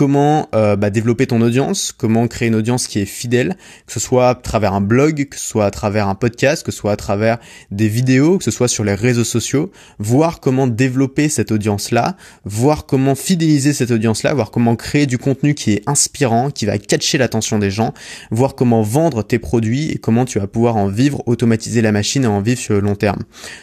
comment 0.00 0.48
euh, 0.54 0.76
bah, 0.76 0.88
développer 0.88 1.26
ton 1.26 1.42
audience, 1.42 1.92
comment 1.92 2.26
créer 2.26 2.48
une 2.48 2.54
audience 2.54 2.86
qui 2.86 3.00
est 3.00 3.04
fidèle, 3.04 3.58
que 3.86 3.92
ce 3.92 4.00
soit 4.00 4.30
à 4.30 4.34
travers 4.34 4.72
un 4.72 4.80
blog, 4.80 5.28
que 5.28 5.36
ce 5.36 5.46
soit 5.46 5.66
à 5.66 5.70
travers 5.70 6.08
un 6.08 6.14
podcast, 6.14 6.64
que 6.64 6.72
ce 6.72 6.78
soit 6.78 6.92
à 6.92 6.96
travers 6.96 7.36
des 7.70 7.86
vidéos, 7.86 8.38
que 8.38 8.44
ce 8.44 8.50
soit 8.50 8.66
sur 8.66 8.82
les 8.82 8.94
réseaux 8.94 9.24
sociaux, 9.24 9.70
voir 9.98 10.40
comment 10.40 10.66
développer 10.66 11.28
cette 11.28 11.52
audience-là, 11.52 12.16
voir 12.46 12.86
comment 12.86 13.14
fidéliser 13.14 13.74
cette 13.74 13.90
audience-là, 13.90 14.32
voir 14.32 14.50
comment 14.50 14.74
créer 14.74 15.04
du 15.04 15.18
contenu 15.18 15.54
qui 15.54 15.72
est 15.72 15.82
inspirant, 15.86 16.09
qui 16.54 16.66
va 16.66 16.78
catcher 16.78 17.18
l'attention 17.18 17.58
des 17.58 17.70
gens, 17.70 17.94
voir 18.30 18.54
comment 18.54 18.82
vendre 18.82 19.22
tes 19.22 19.38
produits 19.38 19.90
et 19.90 19.98
comment 19.98 20.24
tu 20.24 20.38
vas 20.38 20.46
pouvoir 20.46 20.76
en 20.76 20.88
vivre, 20.88 21.22
automatiser 21.26 21.82
la 21.82 21.92
machine 21.92 22.24
et 22.24 22.26
en 22.26 22.40
vivre 22.40 22.60
sur 22.60 22.74
le 22.74 22.80
long 22.80 22.94
terme. 22.94 23.20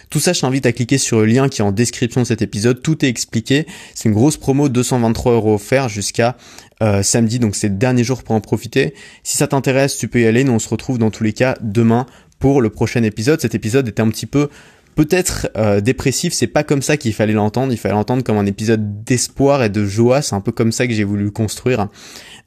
Tout 0.09 0.19
ça, 0.19 0.33
je 0.33 0.41
t'invite 0.41 0.65
à 0.65 0.71
cliquer 0.71 0.97
sur 0.97 1.19
le 1.19 1.25
lien 1.25 1.49
qui 1.49 1.61
est 1.61 1.63
en 1.63 1.71
description 1.71 2.21
de 2.21 2.27
cet 2.27 2.41
épisode, 2.41 2.81
tout 2.81 3.05
est 3.05 3.09
expliqué. 3.09 3.67
C'est 3.93 4.09
une 4.09 4.15
grosse 4.15 4.37
promo, 4.37 4.69
223 4.69 5.33
euros 5.33 5.55
offerts 5.55 5.89
jusqu'à 5.89 6.35
euh, 6.81 7.03
samedi, 7.03 7.39
donc 7.39 7.55
c'est 7.55 7.69
le 7.69 7.75
dernier 7.75 8.03
jour 8.03 8.23
pour 8.23 8.35
en 8.35 8.41
profiter. 8.41 8.93
Si 9.23 9.37
ça 9.37 9.47
t'intéresse, 9.47 9.97
tu 9.97 10.07
peux 10.07 10.21
y 10.21 10.27
aller. 10.27 10.43
Nous, 10.43 10.53
on 10.53 10.59
se 10.59 10.69
retrouve 10.69 10.97
dans 10.97 11.11
tous 11.11 11.23
les 11.23 11.33
cas 11.33 11.57
demain 11.61 12.05
pour 12.39 12.61
le 12.61 12.69
prochain 12.69 13.03
épisode. 13.03 13.41
Cet 13.41 13.55
épisode 13.55 13.87
était 13.87 14.01
un 14.01 14.09
petit 14.09 14.27
peu 14.27 14.49
peut-être 14.97 15.47
euh, 15.55 15.79
dépressif, 15.79 16.33
c'est 16.33 16.47
pas 16.47 16.63
comme 16.63 16.81
ça 16.81 16.97
qu'il 16.97 17.13
fallait 17.13 17.33
l'entendre, 17.33 17.71
il 17.71 17.77
fallait 17.77 17.93
l'entendre 17.93 18.23
comme 18.23 18.37
un 18.37 18.47
épisode 18.47 19.03
d'espoir 19.03 19.63
et 19.63 19.69
de 19.69 19.85
joie, 19.85 20.23
c'est 20.23 20.33
un 20.33 20.41
peu 20.41 20.51
comme 20.51 20.71
ça 20.71 20.87
que 20.87 20.93
j'ai 20.93 21.03
voulu 21.03 21.31
construire. 21.31 21.87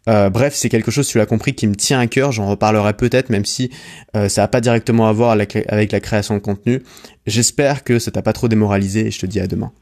Euh, 0.09 0.31
bref, 0.31 0.55
c'est 0.55 0.69
quelque 0.69 0.91
chose, 0.91 1.07
tu 1.07 1.19
l'as 1.19 1.27
compris, 1.27 1.55
qui 1.55 1.67
me 1.67 1.75
tient 1.75 2.01
à 2.01 2.07
cœur, 2.07 2.33
j'en 2.33 2.47
reparlerai 2.47 2.95
peut-être, 2.95 3.29
même 3.31 3.45
si 3.45 3.71
ça 4.15 4.43
n'a 4.43 4.49
pas 4.49 4.61
directement 4.61 5.09
à 5.09 5.13
voir 5.13 5.33
avec 5.33 5.93
la 5.93 6.01
création 6.01 6.35
de 6.35 6.41
contenu. 6.41 6.83
J'espère 7.27 7.85
que 7.85 7.99
ça 7.99 8.11
t'a 8.11 8.23
pas 8.23 8.33
trop 8.33 8.49
démoralisé 8.49 9.07
et 9.07 9.11
je 9.11 9.21
te 9.21 9.27
dis 9.27 9.41
à 9.41 9.47
demain. 9.47 9.73